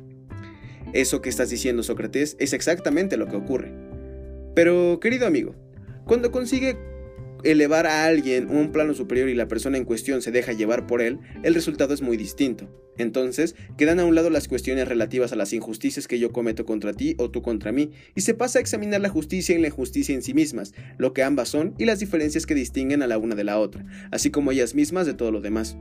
Eso 0.92 1.22
que 1.22 1.30
estás 1.30 1.48
diciendo, 1.48 1.82
Sócrates, 1.82 2.36
es 2.38 2.52
exactamente 2.52 3.16
lo 3.16 3.28
que 3.28 3.36
ocurre. 3.36 3.72
Pero, 4.54 5.00
querido 5.00 5.26
amigo, 5.26 5.54
cuando 6.04 6.30
consigue 6.30 6.76
elevar 7.44 7.86
a 7.86 8.04
alguien 8.04 8.48
a 8.48 8.52
un 8.52 8.72
plano 8.72 8.94
superior 8.94 9.28
y 9.28 9.34
la 9.34 9.48
persona 9.48 9.78
en 9.78 9.84
cuestión 9.84 10.22
se 10.22 10.32
deja 10.32 10.52
llevar 10.52 10.86
por 10.86 11.02
él, 11.02 11.18
el 11.42 11.54
resultado 11.54 11.94
es 11.94 12.02
muy 12.02 12.16
distinto. 12.16 12.68
Entonces, 12.96 13.56
quedan 13.76 14.00
a 14.00 14.04
un 14.04 14.14
lado 14.14 14.30
las 14.30 14.48
cuestiones 14.48 14.88
relativas 14.88 15.32
a 15.32 15.36
las 15.36 15.52
injusticias 15.52 16.06
que 16.06 16.18
yo 16.18 16.32
cometo 16.32 16.64
contra 16.64 16.92
ti 16.92 17.16
o 17.18 17.30
tú 17.30 17.42
contra 17.42 17.72
mí, 17.72 17.90
y 18.14 18.20
se 18.20 18.34
pasa 18.34 18.58
a 18.58 18.62
examinar 18.62 19.00
la 19.00 19.08
justicia 19.08 19.56
y 19.56 19.60
la 19.60 19.68
injusticia 19.68 20.14
en 20.14 20.22
sí 20.22 20.32
mismas, 20.34 20.74
lo 20.98 21.12
que 21.12 21.22
ambas 21.22 21.48
son 21.48 21.74
y 21.78 21.84
las 21.84 21.98
diferencias 21.98 22.46
que 22.46 22.54
distinguen 22.54 23.02
a 23.02 23.06
la 23.06 23.18
una 23.18 23.34
de 23.34 23.44
la 23.44 23.58
otra, 23.58 23.84
así 24.10 24.30
como 24.30 24.52
ellas 24.52 24.74
mismas 24.74 25.06
de 25.06 25.14
todo 25.14 25.32
lo 25.32 25.40
demás 25.40 25.76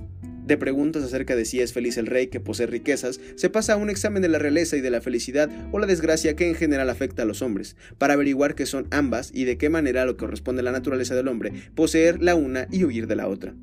de 0.45 0.58
preguntas 0.58 1.03
acerca 1.03 1.36
de 1.36 1.45
si 1.45 1.62
es 1.62 1.73
feliz 1.73 1.97
el 1.97 2.08
rey 2.08 2.27
que 2.27 2.39
posee 2.39 2.67
riquezas, 2.67 3.19
se 3.36 3.49
pasa 3.49 3.73
a 3.73 3.77
un 3.77 3.89
examen 3.89 4.21
de 4.21 4.29
la 4.29 4.39
realeza 4.39 4.77
y 4.77 4.82
de 4.82 4.89
la 4.89 5.01
felicidad 5.01 5.49
o 5.71 5.79
la 5.79 5.88
desgracia 5.88 6.36
que 6.36 6.47
en 6.47 6.56
general 6.56 6.89
afecta 6.89 7.23
a 7.23 7.25
los 7.25 7.41
hombres, 7.41 7.75
para 7.97 8.13
averiguar 8.13 8.56
qué 8.56 8.65
son 8.65 8.88
ambas 8.91 9.32
y 9.34 9.45
de 9.45 9.58
qué 9.58 9.69
manera 9.69 10.06
lo 10.06 10.17
corresponde 10.17 10.62
a 10.62 10.63
la 10.63 10.71
naturaleza 10.71 11.15
del 11.15 11.27
hombre, 11.27 11.51
poseer 11.75 12.21
la 12.21 12.36
una 12.36 12.67
y 12.71 12.84
huir 12.84 13.08
de 13.08 13.15
la 13.15 13.27
otra. 13.27 13.56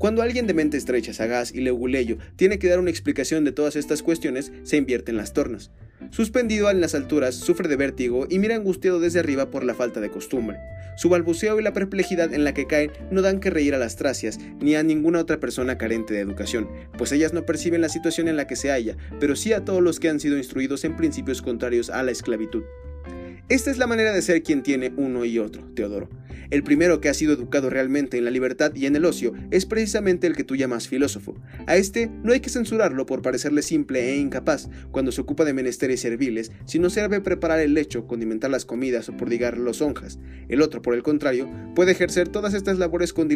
Cuando 0.00 0.22
alguien 0.22 0.46
de 0.46 0.54
mente 0.54 0.78
estrecha, 0.78 1.12
sagaz 1.12 1.54
y 1.54 1.60
leguleyo 1.60 2.16
tiene 2.36 2.58
que 2.58 2.68
dar 2.68 2.78
una 2.78 2.88
explicación 2.88 3.44
de 3.44 3.52
todas 3.52 3.76
estas 3.76 4.02
cuestiones, 4.02 4.50
se 4.62 4.78
invierte 4.78 5.10
en 5.10 5.18
las 5.18 5.34
tornas. 5.34 5.70
Suspendido 6.10 6.68
en 6.70 6.80
las 6.80 6.94
alturas, 6.94 7.36
sufre 7.36 7.68
de 7.68 7.76
vértigo 7.76 8.26
y 8.28 8.38
mira 8.40 8.56
angustiado 8.56 8.98
desde 8.98 9.20
arriba 9.20 9.50
por 9.50 9.64
la 9.64 9.74
falta 9.74 10.00
de 10.00 10.10
costumbre. 10.10 10.58
Su 10.96 11.08
balbuceo 11.08 11.58
y 11.58 11.62
la 11.62 11.72
perplejidad 11.72 12.34
en 12.34 12.44
la 12.44 12.52
que 12.52 12.66
cae 12.66 12.90
no 13.10 13.22
dan 13.22 13.38
que 13.38 13.48
reír 13.48 13.74
a 13.74 13.78
las 13.78 13.96
tracias 13.96 14.38
ni 14.60 14.74
a 14.74 14.82
ninguna 14.82 15.20
otra 15.20 15.38
persona 15.38 15.78
carente 15.78 16.12
de 16.12 16.20
educación, 16.20 16.68
pues 16.98 17.12
ellas 17.12 17.32
no 17.32 17.46
perciben 17.46 17.80
la 17.80 17.88
situación 17.88 18.28
en 18.28 18.36
la 18.36 18.46
que 18.46 18.56
se 18.56 18.70
halla, 18.70 18.96
pero 19.20 19.36
sí 19.36 19.52
a 19.52 19.64
todos 19.64 19.82
los 19.82 20.00
que 20.00 20.08
han 20.08 20.20
sido 20.20 20.36
instruidos 20.36 20.84
en 20.84 20.96
principios 20.96 21.42
contrarios 21.42 21.90
a 21.90 22.02
la 22.02 22.10
esclavitud. 22.10 22.64
Esta 23.48 23.70
es 23.70 23.78
la 23.78 23.86
manera 23.86 24.12
de 24.12 24.22
ser 24.22 24.42
quien 24.42 24.62
tiene 24.62 24.92
uno 24.96 25.24
y 25.24 25.38
otro, 25.38 25.64
Teodoro. 25.74 26.08
El 26.50 26.62
primero 26.62 27.00
que 27.00 27.08
ha 27.08 27.14
sido 27.14 27.32
educado 27.32 27.70
realmente 27.70 28.18
en 28.18 28.24
la 28.24 28.30
libertad 28.30 28.72
y 28.74 28.86
en 28.86 28.96
el 28.96 29.04
ocio 29.04 29.32
es 29.50 29.66
precisamente 29.66 30.26
el 30.26 30.36
que 30.36 30.44
tú 30.44 30.56
llamas 30.56 30.88
filósofo. 30.88 31.36
A 31.66 31.76
este 31.76 32.10
no 32.22 32.32
hay 32.32 32.40
que 32.40 32.50
censurarlo 32.50 33.06
por 33.06 33.22
parecerle 33.22 33.62
simple 33.62 34.10
e 34.10 34.16
incapaz 34.16 34.68
cuando 34.90 35.12
se 35.12 35.20
ocupa 35.20 35.44
de 35.44 35.52
menesteres 35.52 36.00
serviles, 36.00 36.52
sino 36.64 36.90
sabe 36.90 37.20
preparar 37.20 37.60
el 37.60 37.74
lecho, 37.74 38.06
condimentar 38.06 38.50
las 38.50 38.64
comidas 38.64 39.08
o 39.08 39.16
prodigar 39.16 39.58
los 39.58 39.80
honjas. 39.82 40.18
El 40.48 40.62
otro, 40.62 40.82
por 40.82 40.94
el 40.94 41.02
contrario, 41.02 41.48
puede 41.74 41.92
ejercer 41.92 42.28
todas 42.28 42.54
estas 42.54 42.78
labores 42.78 43.12
con, 43.12 43.28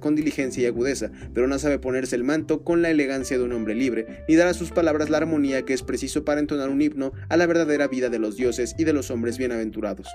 con 0.00 0.16
diligencia 0.16 0.62
y 0.62 0.66
agudeza, 0.66 1.10
pero 1.34 1.46
no 1.46 1.58
sabe 1.58 1.78
ponerse 1.78 2.16
el 2.16 2.24
manto 2.24 2.64
con 2.64 2.82
la 2.82 2.90
elegancia 2.90 3.38
de 3.38 3.44
un 3.44 3.52
hombre 3.52 3.74
libre, 3.74 4.24
ni 4.28 4.36
dar 4.36 4.48
a 4.48 4.54
sus 4.54 4.70
palabras 4.70 5.10
la 5.10 5.18
armonía 5.18 5.64
que 5.64 5.74
es 5.74 5.82
preciso 5.82 6.24
para 6.24 6.40
entonar 6.40 6.68
un 6.68 6.82
himno 6.82 7.12
a 7.28 7.36
la 7.36 7.46
verdadera 7.46 7.88
vida 7.88 8.08
de 8.08 8.18
los 8.18 8.36
dioses 8.36 8.74
y 8.78 8.84
de 8.84 8.92
los 8.92 9.10
hombres 9.10 9.38
bienaventurados. 9.38 10.08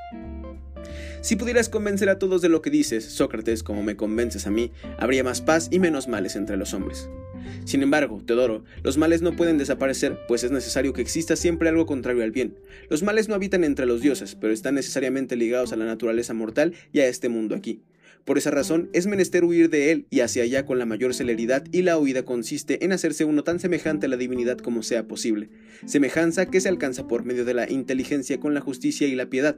Si 1.22 1.36
pudieras 1.36 1.70
convencer 1.70 2.10
a 2.10 2.20
todos 2.20 2.42
de 2.42 2.50
lo 2.50 2.62
que 2.62 2.70
dices, 2.70 3.06
Sócrates, 3.06 3.64
como 3.64 3.84
me 3.84 3.96
convences 3.96 4.48
a 4.48 4.52
mí, 4.52 4.72
habría 4.98 5.24
más 5.24 5.42
paz 5.42 5.68
y 5.72 5.80
menos 5.80 6.08
males 6.08 6.36
entre 6.36 6.58
los 6.58 6.74
hombres. 6.74 7.10
Sin 7.66 7.82
embargo, 7.82 8.22
Teodoro, 8.26 8.64
los 8.84 8.98
males 8.98 9.22
no 9.22 9.36
pueden 9.36 9.58
desaparecer, 9.58 10.20
pues 10.28 10.44
es 10.44 10.52
necesario 10.52 10.94
que 10.94 11.02
exista 11.02 11.36
siempre 11.36 11.70
algo 11.70 11.86
contrario 11.86 12.24
al 12.24 12.32
bien. 12.32 12.58
Los 12.90 13.04
males 13.04 13.30
no 13.30 13.36
habitan 13.36 13.64
entre 13.64 13.86
los 13.86 14.02
dioses, 14.02 14.36
pero 14.36 14.54
están 14.54 14.76
necesariamente 14.76 15.36
ligados 15.36 15.72
a 15.72 15.76
la 15.76 15.86
naturaleza 15.86 16.34
mortal 16.34 16.74
y 16.92 17.00
a 17.00 17.08
este 17.08 17.30
mundo 17.30 17.56
aquí. 17.56 17.82
Por 18.26 18.38
esa 18.38 18.52
razón, 18.52 18.90
es 18.94 19.06
menester 19.06 19.44
huir 19.44 19.70
de 19.70 19.92
él 19.92 20.06
y 20.10 20.22
hacia 20.22 20.44
allá 20.44 20.66
con 20.66 20.80
la 20.80 20.86
mayor 20.86 21.14
celeridad 21.14 21.66
y 21.74 21.82
la 21.82 21.98
huida 21.98 22.24
consiste 22.24 22.86
en 22.86 22.94
hacerse 22.94 23.26
uno 23.26 23.44
tan 23.44 23.60
semejante 23.60 24.06
a 24.06 24.10
la 24.10 24.16
divinidad 24.16 24.58
como 24.60 24.82
sea 24.82 25.08
posible, 25.10 25.50
semejanza 25.86 26.46
que 26.46 26.62
se 26.62 26.70
alcanza 26.70 27.06
por 27.06 27.26
medio 27.26 27.44
de 27.44 27.54
la 27.54 27.70
inteligencia 27.70 28.40
con 28.40 28.54
la 28.54 28.62
justicia 28.62 29.08
y 29.08 29.16
la 29.16 29.30
piedad. 29.30 29.58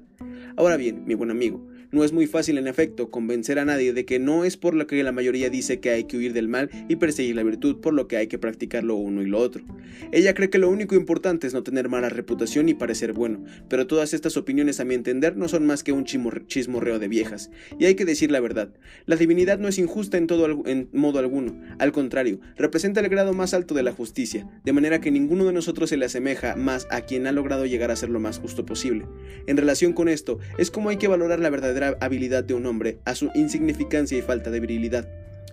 Ahora 0.56 0.78
bien, 0.78 1.06
mi 1.06 1.14
buen 1.14 1.30
amigo, 1.30 1.68
no 1.92 2.04
es 2.04 2.14
muy 2.14 2.28
fácil 2.28 2.58
en 2.58 2.68
efecto 2.68 3.10
convencer 3.10 3.60
a 3.60 3.66
nadie 3.66 3.94
de 3.94 4.06
que 4.06 4.20
no 4.20 4.46
es 4.46 4.58
por 4.58 4.74
lo 4.76 4.88
que 4.88 5.04
la 5.04 5.12
mayoría 5.12 5.50
dice 5.50 5.80
que 5.80 5.90
hay 5.90 6.06
que 6.06 6.18
huir 6.18 6.34
del 6.34 6.48
mal 6.48 6.70
y 6.90 6.96
perseguir 6.96 7.36
la 7.36 7.44
virtud 7.44 7.78
por 7.82 7.94
lo 7.94 8.08
que 8.08 8.18
hay 8.18 8.28
que 8.28 8.40
practicar 8.40 8.84
lo 8.84 8.96
uno 8.96 9.22
y 9.22 9.28
lo 9.28 9.40
otro. 9.40 9.64
Ella 10.12 10.34
cree 10.34 10.50
que 10.50 10.58
lo 10.58 10.70
único 10.70 10.96
importante 10.96 11.48
es 11.48 11.54
no 11.54 11.64
tener 11.64 11.90
mala 11.90 12.10
reputación 12.10 12.70
y 12.70 12.74
parecer 12.74 13.14
bueno, 13.14 13.44
pero 13.70 13.88
todas 13.88 14.14
estas 14.14 14.38
opiniones 14.38 14.80
a 14.80 14.86
mi 14.86 14.96
entender 14.96 15.38
no 15.38 15.48
son 15.48 15.66
más 15.66 15.84
que 15.84 15.92
un 15.92 16.06
chismorreo 16.06 17.00
de 17.00 17.08
viejas, 17.08 17.52
y 17.80 17.86
hay 17.86 17.96
que 17.96 18.06
decir 18.06 18.32
la 18.32 18.40
verdad. 18.40 18.70
La 19.06 19.16
divinidad 19.16 19.60
no 19.60 19.68
es 19.68 19.78
injusta 19.78 20.18
en, 20.18 20.28
todo, 20.28 20.66
en 20.66 20.90
modo 20.94 21.20
alguno, 21.20 21.60
al 21.80 21.92
contrario, 21.92 22.40
representa 22.56 23.02
el 23.02 23.10
grado 23.10 23.34
más 23.34 23.54
alto 23.54 23.74
de 23.74 23.84
la 23.84 23.92
justicia, 23.92 24.48
de 24.64 24.74
manera 24.74 25.02
que 25.02 25.12
ninguno 25.12 25.46
de 25.46 25.54
nosotros 25.54 25.90
se 25.90 25.98
le 25.98 26.06
asemeja 26.06 26.56
más 26.56 26.88
a 26.90 27.02
quien 27.02 27.28
ha 27.28 27.32
logrado 27.32 27.66
llegar 27.66 27.92
a 27.92 27.96
ser 27.96 28.10
lo 28.10 28.20
más 28.20 28.40
justo 28.40 28.66
posible. 28.66 29.06
En 29.48 29.58
relación 29.58 29.94
con 29.94 30.10
esto, 30.10 30.40
es 30.58 30.72
como 30.72 30.90
hay 30.90 30.98
que 30.98 31.08
valorar 31.08 31.40
la 31.40 31.50
habilidad 31.84 32.44
de 32.44 32.54
un 32.54 32.66
hombre 32.66 32.98
a 33.06 33.16
su 33.16 33.30
insignificancia 33.36 34.18
y 34.18 34.22
falta 34.22 34.52
de 34.52 34.60
virilidad 34.60 35.08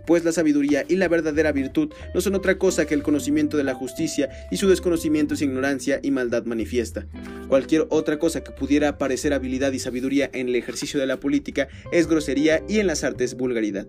pues 0.07 0.25
la 0.25 0.33
sabiduría 0.33 0.85
y 0.89 0.97
la 0.97 1.09
verdadera 1.09 1.53
virtud 1.53 1.93
no 2.15 2.21
son 2.21 2.35
otra 2.35 2.59
cosa 2.59 2.87
que 2.87 2.95
el 2.95 3.03
conocimiento 3.03 3.57
de 3.57 3.65
la 3.65 3.75
justicia 3.75 4.29
y 4.51 4.57
su 4.57 4.69
desconocimiento 4.69 5.35
es 5.35 5.43
ignorancia 5.43 6.01
y 6.03 6.11
maldad 6.11 6.45
manifiesta. 6.45 7.07
Cualquier 7.49 7.87
otra 7.91 8.19
cosa 8.19 8.43
que 8.43 8.53
pudiera 8.53 8.99
parecer 8.99 9.33
habilidad 9.33 9.73
y 9.73 9.79
sabiduría 9.79 10.31
en 10.33 10.49
el 10.49 10.57
ejercicio 10.57 11.01
de 11.01 11.07
la 11.07 11.21
política 11.21 11.69
es 11.93 12.07
grosería 12.07 12.63
y 12.69 12.79
en 12.79 12.87
las 12.87 13.05
artes 13.05 13.35
vulgaridad. 13.37 13.87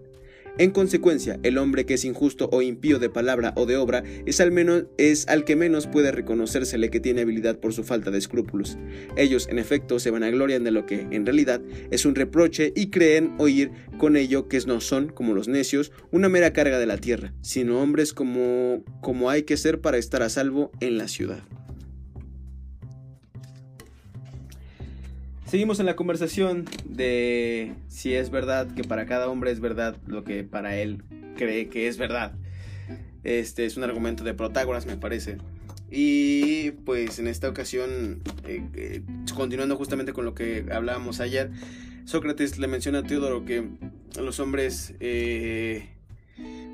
En 0.59 0.69
consecuencia, 0.69 1.39
el 1.41 1.57
hombre 1.57 1.87
que 1.87 1.95
es 1.95 2.05
injusto 2.05 2.47
o 2.51 2.61
impío 2.61 2.99
de 2.99 3.09
palabra 3.09 3.53
o 3.55 3.65
de 3.65 3.75
obra 3.75 4.03
es 4.27 4.39
al, 4.39 4.51
menos, 4.51 4.85
es 4.99 5.27
al 5.27 5.45
que 5.45 5.55
menos 5.55 5.87
puede 5.87 6.11
reconocérsele 6.11 6.91
que 6.91 6.99
tiene 6.99 7.21
habilidad 7.21 7.59
por 7.59 7.73
su 7.73 7.83
falta 7.83 8.11
de 8.11 8.19
escrúpulos. 8.19 8.77
Ellos, 9.17 9.47
en 9.49 9.57
efecto, 9.57 9.97
se 9.97 10.11
vanaglorian 10.11 10.63
de 10.63 10.69
lo 10.69 10.85
que, 10.85 11.07
en 11.09 11.25
realidad, 11.25 11.59
es 11.89 12.05
un 12.05 12.13
reproche 12.13 12.71
y 12.75 12.91
creen 12.91 13.33
oír 13.39 13.71
con 13.97 14.15
ello 14.15 14.47
que 14.47 14.59
no 14.67 14.79
son, 14.79 15.09
como 15.09 15.33
los 15.33 15.47
necios, 15.47 15.91
una 16.11 16.29
mera 16.29 16.53
carga 16.53 16.77
de 16.77 16.85
la 16.85 16.97
tierra, 16.97 17.33
sino 17.41 17.81
hombres 17.81 18.13
como, 18.13 18.83
como 19.01 19.31
hay 19.31 19.43
que 19.43 19.57
ser 19.57 19.81
para 19.81 19.97
estar 19.97 20.21
a 20.21 20.29
salvo 20.29 20.71
en 20.79 20.99
la 20.99 21.07
ciudad. 21.07 21.43
Seguimos 25.53 25.79
en 25.79 25.85
la 25.85 25.95
conversación 25.95 26.65
de 26.83 27.75
si 27.87 28.15
es 28.15 28.31
verdad 28.31 28.73
que 28.73 28.83
para 28.83 29.05
cada 29.05 29.29
hombre 29.29 29.51
es 29.51 29.59
verdad 29.59 29.95
lo 30.07 30.23
que 30.23 30.43
para 30.43 30.77
él 30.77 31.03
cree 31.37 31.69
que 31.69 31.87
es 31.87 31.99
verdad. 31.99 32.33
Este 33.23 33.67
es 33.67 33.77
un 33.77 33.83
argumento 33.83 34.23
de 34.23 34.33
Protágoras, 34.33 34.87
me 34.87 34.97
parece. 34.97 35.37
Y 35.91 36.71
pues 36.71 37.19
en 37.19 37.27
esta 37.27 37.49
ocasión, 37.49 38.23
eh, 38.47 38.63
eh, 38.73 39.01
continuando 39.35 39.75
justamente 39.75 40.11
con 40.11 40.25
lo 40.25 40.33
que 40.33 40.65
hablábamos 40.71 41.19
ayer, 41.19 41.51
Sócrates 42.05 42.57
le 42.57 42.65
menciona 42.65 42.97
a 42.97 43.03
Teodoro 43.03 43.45
que 43.45 43.63
los 44.19 44.39
hombres 44.39 44.95
eh, 45.01 45.87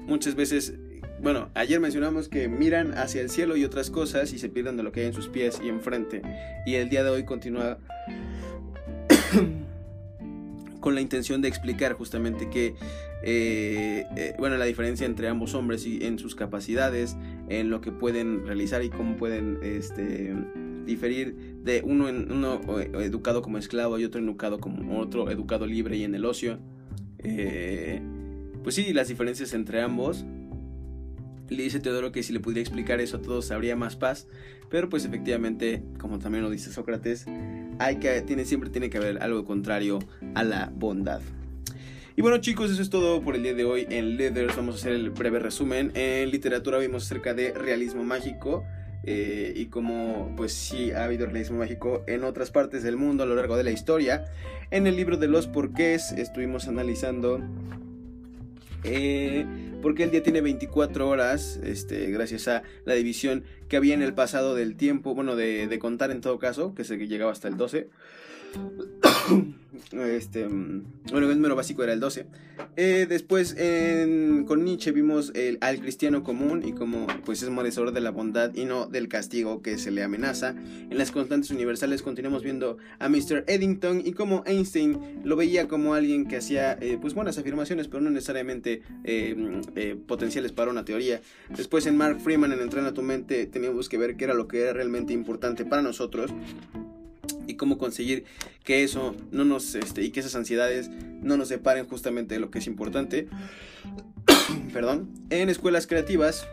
muchas 0.07 0.35
veces, 0.35 0.75
bueno, 1.21 1.49
ayer 1.53 1.81
mencionamos 1.81 2.29
que 2.29 2.47
miran 2.47 2.97
hacia 2.97 3.19
el 3.19 3.29
cielo 3.29 3.57
y 3.57 3.65
otras 3.65 3.89
cosas 3.89 4.31
y 4.31 4.39
se 4.39 4.47
pierden 4.47 4.77
de 4.77 4.83
lo 4.83 4.93
que 4.93 5.01
hay 5.01 5.07
en 5.07 5.13
sus 5.13 5.27
pies 5.27 5.59
y 5.61 5.67
enfrente. 5.67 6.21
Y 6.65 6.75
el 6.75 6.87
día 6.87 7.03
de 7.03 7.09
hoy 7.09 7.25
continúa 7.25 7.77
con 10.79 10.95
la 10.95 11.01
intención 11.01 11.41
de 11.41 11.47
explicar 11.47 11.93
justamente 11.93 12.49
que, 12.49 12.75
eh, 13.23 14.05
eh, 14.15 14.35
bueno, 14.39 14.57
la 14.57 14.65
diferencia 14.65 15.05
entre 15.05 15.27
ambos 15.27 15.53
hombres 15.53 15.85
y 15.85 16.05
en 16.05 16.19
sus 16.19 16.35
capacidades, 16.35 17.17
en 17.49 17.69
lo 17.69 17.81
que 17.81 17.91
pueden 17.91 18.45
realizar 18.45 18.83
y 18.83 18.89
cómo 18.89 19.17
pueden 19.17 19.59
este, 19.61 20.33
diferir 20.85 21.35
de 21.63 21.81
uno, 21.83 22.05
uno 22.05 22.61
educado 22.79 23.41
como 23.41 23.57
esclavo 23.57 23.99
y 23.99 24.05
otro 24.05 24.21
educado 24.21 24.59
como 24.59 24.99
otro 24.99 25.29
educado 25.29 25.65
libre 25.65 25.97
y 25.97 26.03
en 26.03 26.15
el 26.15 26.25
ocio. 26.25 26.59
Eh, 27.19 28.01
pues 28.63 28.75
sí, 28.75 28.93
las 28.93 29.07
diferencias 29.07 29.53
entre 29.53 29.81
ambos. 29.81 30.25
Le 31.49 31.63
dice 31.63 31.79
Teodoro 31.79 32.11
que 32.11 32.21
si 32.21 32.31
le 32.31 32.39
pudiera 32.39 32.61
explicar 32.61 33.01
eso 33.01 33.17
a 33.17 33.21
todos 33.23 33.49
habría 33.49 33.75
más 33.75 33.95
paz, 33.95 34.27
pero 34.69 34.87
pues 34.87 35.03
efectivamente, 35.05 35.83
como 35.97 36.19
también 36.19 36.43
lo 36.43 36.51
dice 36.51 36.71
Sócrates, 36.71 37.25
hay 37.79 37.95
que, 37.95 38.21
tiene, 38.21 38.45
siempre 38.45 38.69
tiene 38.69 38.89
que 38.89 38.97
haber 38.97 39.23
algo 39.23 39.45
contrario 39.45 39.99
a 40.35 40.43
la 40.43 40.71
bondad. 40.73 41.21
Y 42.15 42.21
bueno 42.21 42.39
chicos, 42.39 42.69
eso 42.69 42.81
es 42.81 42.89
todo 42.89 43.21
por 43.21 43.35
el 43.35 43.43
día 43.43 43.53
de 43.53 43.63
hoy 43.63 43.87
en 43.89 44.17
Leathers. 44.17 44.55
Vamos 44.57 44.75
a 44.75 44.77
hacer 44.79 44.91
el 44.91 45.09
breve 45.09 45.39
resumen. 45.39 45.91
En 45.95 46.29
literatura 46.29 46.77
vimos 46.77 47.05
acerca 47.05 47.33
de 47.33 47.53
realismo 47.53 48.03
mágico. 48.03 48.65
Eh, 49.03 49.53
y 49.55 49.67
como 49.67 50.33
pues 50.35 50.51
sí 50.51 50.91
ha 50.91 51.05
habido 51.05 51.25
realismo 51.25 51.59
mágico 51.59 52.03
en 52.05 52.25
otras 52.25 52.51
partes 52.51 52.83
del 52.83 52.97
mundo 52.97 53.23
a 53.23 53.25
lo 53.25 53.35
largo 53.35 53.55
de 53.55 53.63
la 53.63 53.71
historia. 53.71 54.25
En 54.71 54.85
el 54.85 54.97
libro 54.97 55.15
de 55.15 55.27
los 55.27 55.47
porqués 55.47 56.11
estuvimos 56.11 56.67
analizando 56.67 57.41
eh, 58.83 59.45
porque 59.81 60.03
el 60.03 60.11
día 60.11 60.23
tiene 60.23 60.41
24 60.41 61.07
horas, 61.07 61.59
este, 61.63 62.11
gracias 62.11 62.47
a 62.47 62.63
la 62.85 62.93
división 62.93 63.43
que 63.67 63.77
había 63.77 63.93
en 63.93 64.01
el 64.01 64.13
pasado 64.13 64.55
del 64.55 64.75
tiempo, 64.75 65.15
bueno, 65.15 65.35
de, 65.35 65.67
de 65.67 65.79
contar 65.79 66.11
en 66.11 66.21
todo 66.21 66.39
caso, 66.39 66.73
que 66.75 66.83
se 66.83 66.97
llegaba 66.97 67.31
hasta 67.31 67.47
el 67.47 67.57
12. 67.57 67.89
este, 69.91 70.47
bueno, 70.47 71.29
el 71.29 71.35
número 71.35 71.55
básico 71.55 71.83
era 71.83 71.93
el 71.93 71.99
12. 71.99 72.25
Eh, 72.75 73.05
después 73.07 73.55
con 74.47 74.63
Nietzsche 74.63 74.91
vimos 74.91 75.31
el, 75.35 75.57
al 75.61 75.79
cristiano 75.79 76.23
común 76.23 76.61
y 76.65 76.73
como 76.73 77.07
pues 77.25 77.41
es 77.41 77.49
merecedor 77.49 77.91
de 77.91 78.01
la 78.01 78.11
bondad 78.11 78.53
y 78.53 78.65
no 78.65 78.85
del 78.85 79.07
castigo 79.07 79.61
que 79.61 79.77
se 79.77 79.91
le 79.91 80.03
amenaza. 80.03 80.55
En 80.89 80.97
las 80.97 81.11
constantes 81.11 81.51
universales 81.51 82.01
continuamos 82.01 82.43
viendo 82.43 82.77
a 82.99 83.09
Mr. 83.09 83.45
Eddington 83.47 84.01
y 84.05 84.13
como 84.13 84.43
Einstein 84.45 85.21
lo 85.23 85.35
veía 85.35 85.67
como 85.67 85.93
alguien 85.93 86.27
que 86.27 86.37
hacía 86.37 86.73
eh, 86.73 86.97
pues 86.99 87.13
buenas 87.13 87.37
afirmaciones 87.37 87.87
pero 87.87 88.01
no 88.01 88.09
necesariamente 88.09 88.81
eh, 89.03 89.97
potenciales 90.07 90.51
para 90.51 90.71
una 90.71 90.85
teoría. 90.85 91.21
Después 91.55 91.85
en 91.85 91.97
Mark 91.97 92.19
Freeman 92.19 92.51
en 92.51 92.59
Entrena 92.59 92.93
tu 92.93 93.01
mente 93.01 93.45
teníamos 93.45 93.89
que 93.89 93.97
ver 93.97 94.17
qué 94.17 94.25
era 94.25 94.33
lo 94.33 94.47
que 94.47 94.61
era 94.61 94.73
realmente 94.73 95.13
importante 95.13 95.65
para 95.65 95.81
nosotros 95.81 96.31
y 97.49 97.55
cómo 97.55 97.77
conseguir 97.77 98.25
que 98.63 98.83
eso 98.83 99.15
no 99.31 99.43
nos 99.43 99.75
este, 99.75 100.03
y 100.03 100.11
que 100.11 100.19
esas 100.19 100.35
ansiedades 100.35 100.89
no 101.21 101.35
nos 101.35 101.47
separen 101.47 101.87
justamente 101.87 102.35
de 102.35 102.39
lo 102.39 102.51
que 102.51 102.59
es 102.59 102.67
importante. 102.67 103.27
Perdón. 104.73 105.09
En 105.29 105.49
escuelas 105.49 105.87
creativas 105.87 106.47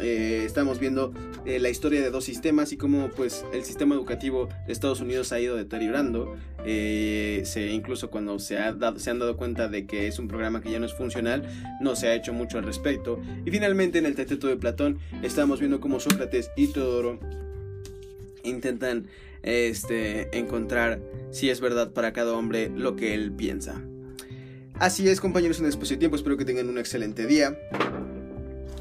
eh, 0.00 0.42
estamos 0.44 0.78
viendo 0.78 1.14
eh, 1.46 1.58
la 1.58 1.70
historia 1.70 2.02
de 2.02 2.10
dos 2.10 2.24
sistemas 2.24 2.72
y 2.72 2.76
cómo 2.76 3.08
pues 3.08 3.44
el 3.52 3.64
sistema 3.64 3.94
educativo 3.94 4.48
de 4.66 4.72
Estados 4.72 5.00
Unidos 5.00 5.32
ha 5.32 5.40
ido 5.40 5.56
deteriorando. 5.56 6.36
Eh, 6.64 7.42
se, 7.44 7.68
incluso 7.68 8.10
cuando 8.10 8.38
se, 8.38 8.58
ha 8.58 8.72
dado, 8.72 8.98
se 8.98 9.10
han 9.10 9.18
dado 9.18 9.36
cuenta 9.36 9.68
de 9.68 9.86
que 9.86 10.08
es 10.08 10.18
un 10.18 10.28
programa 10.28 10.60
que 10.60 10.70
ya 10.70 10.78
no 10.78 10.86
es 10.86 10.94
funcional, 10.94 11.44
no 11.80 11.96
se 11.96 12.08
ha 12.08 12.14
hecho 12.14 12.32
mucho 12.32 12.58
al 12.58 12.64
respecto. 12.64 13.20
Y 13.46 13.50
finalmente 13.50 13.98
en 13.98 14.06
el 14.06 14.14
Teteto 14.14 14.48
de 14.48 14.56
Platón 14.56 14.98
estamos 15.22 15.60
viendo 15.60 15.80
cómo 15.80 16.00
Sócrates 16.00 16.50
y 16.56 16.66
Teodoro 16.66 17.18
intentan 18.44 19.06
este, 19.42 20.36
encontrar 20.36 21.00
si 21.30 21.50
es 21.50 21.60
verdad 21.60 21.92
para 21.92 22.12
cada 22.12 22.34
hombre 22.34 22.70
lo 22.74 22.96
que 22.96 23.14
él 23.14 23.32
piensa. 23.32 23.82
Así 24.78 25.08
es, 25.08 25.20
compañeros, 25.20 25.60
en 25.60 25.66
espacio 25.66 25.98
tiempo. 25.98 26.16
Espero 26.16 26.36
que 26.36 26.44
tengan 26.44 26.68
un 26.68 26.78
excelente 26.78 27.26
día. 27.26 27.56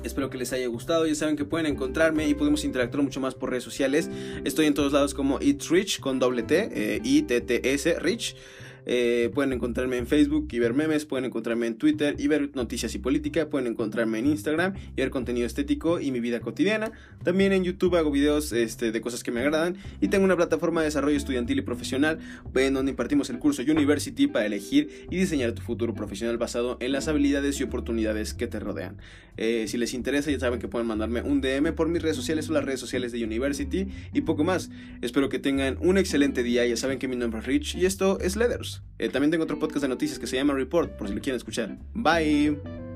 Espero 0.04 0.30
que 0.30 0.38
les 0.38 0.52
haya 0.52 0.68
gustado. 0.68 1.06
Ya 1.06 1.16
saben 1.16 1.36
que 1.36 1.46
pueden 1.46 1.68
encontrarme 1.68 2.28
y 2.28 2.34
podemos 2.34 2.64
interactuar 2.64 3.04
mucho 3.04 3.20
más 3.20 3.36
por 3.36 3.52
redes 3.52 3.64
sociales. 3.64 4.10
Estoy 4.44 4.66
en 4.66 4.74
todos 4.74 4.94
lados 4.94 5.14
como 5.14 5.40
It's 5.42 5.70
Rich 5.70 6.00
con 6.00 6.18
doble 6.20 6.44
T, 6.44 6.70
eh, 6.74 7.02
I-T-T-S, 7.04 8.00
Rich. 8.00 8.36
Eh, 8.86 9.30
pueden 9.34 9.54
encontrarme 9.54 9.98
en 9.98 10.08
Facebook 10.08 10.48
y 10.52 10.60
ver 10.60 10.74
memes, 10.74 11.06
pueden 11.06 11.26
encontrarme 11.26 11.68
en 11.68 11.76
Twitter 11.78 12.16
y 12.18 12.28
ver 12.28 12.52
noticias 12.56 12.94
y 12.96 13.00
política, 13.00 13.50
pueden 13.50 13.68
encontrarme 13.68 14.20
en 14.20 14.28
Instagram 14.28 14.74
y 14.96 15.02
ver 15.02 15.10
contenido 15.10 15.46
estético 15.46 16.00
y 16.00 16.12
mi 16.12 16.20
vida 16.20 16.40
cotidiana. 16.40 16.92
También 17.24 17.54
en 17.54 17.64
YouTube 17.64 17.96
hago 17.96 18.12
videos 18.12 18.52
este, 18.52 18.92
de 18.92 19.02
cosas 19.02 19.24
que 19.24 19.32
me 19.32 19.42
agradan 19.42 19.78
y 20.00 20.08
tengo 20.08 20.26
una 20.26 20.36
plataforma 20.36 20.82
de 20.82 20.86
desarrollo 20.86 21.18
estudiantil 21.18 21.60
y 21.60 21.62
profesional 21.62 22.20
en 22.56 22.74
donde 22.74 22.92
impartimos 22.92 23.30
el 23.30 23.40
curso 23.40 23.62
University 23.62 24.28
para 24.28 24.46
elegir 24.46 25.08
y 25.10 25.18
diseñar 25.18 25.52
tu 25.54 25.62
futuro 25.62 25.94
profesional 25.94 26.38
basado 26.38 26.78
en 26.80 26.92
las 26.92 27.08
habilidades 27.08 27.60
y 27.60 27.64
oportunidades 27.64 28.34
que 28.34 28.48
te 28.48 28.60
rodean. 28.60 28.98
Eh, 29.38 29.66
si 29.68 29.78
les 29.78 29.94
interesa 29.94 30.30
ya 30.30 30.40
saben 30.40 30.60
que 30.60 30.68
pueden 30.68 30.88
mandarme 30.88 31.22
un 31.22 31.42
DM 31.42 31.74
por 31.74 31.88
mis 31.88 32.02
redes 32.02 32.16
sociales 32.16 32.50
o 32.50 32.54
las 32.54 32.64
redes 32.64 32.80
sociales 32.80 33.12
de 33.12 33.24
University 33.24 33.88
y 34.14 34.22
poco 34.22 34.44
más. 34.44 34.70
Espero 35.02 35.30
que 35.30 35.40
tengan 35.40 35.78
un 35.82 35.98
excelente 35.98 36.44
día, 36.44 36.66
ya 36.66 36.78
saben 36.78 37.00
que 37.00 37.08
mi 37.08 37.16
nombre 37.16 37.40
es 37.40 37.46
Rich 37.46 37.76
y 37.76 37.86
esto 37.86 38.20
es 38.20 38.36
Leathers. 38.36 38.71
Eh, 39.00 39.10
también 39.10 39.32
tengo 39.32 39.44
otro 39.44 39.58
podcast 39.58 39.82
de 39.82 39.88
noticias 39.88 40.20
que 40.20 40.28
se 40.28 40.36
llama 40.36 40.54
Report, 40.54 40.96
por 40.96 41.08
si 41.08 41.14
lo 41.14 41.22
quieren 41.22 41.38
escuchar. 41.38 41.78
Bye. 41.94 42.91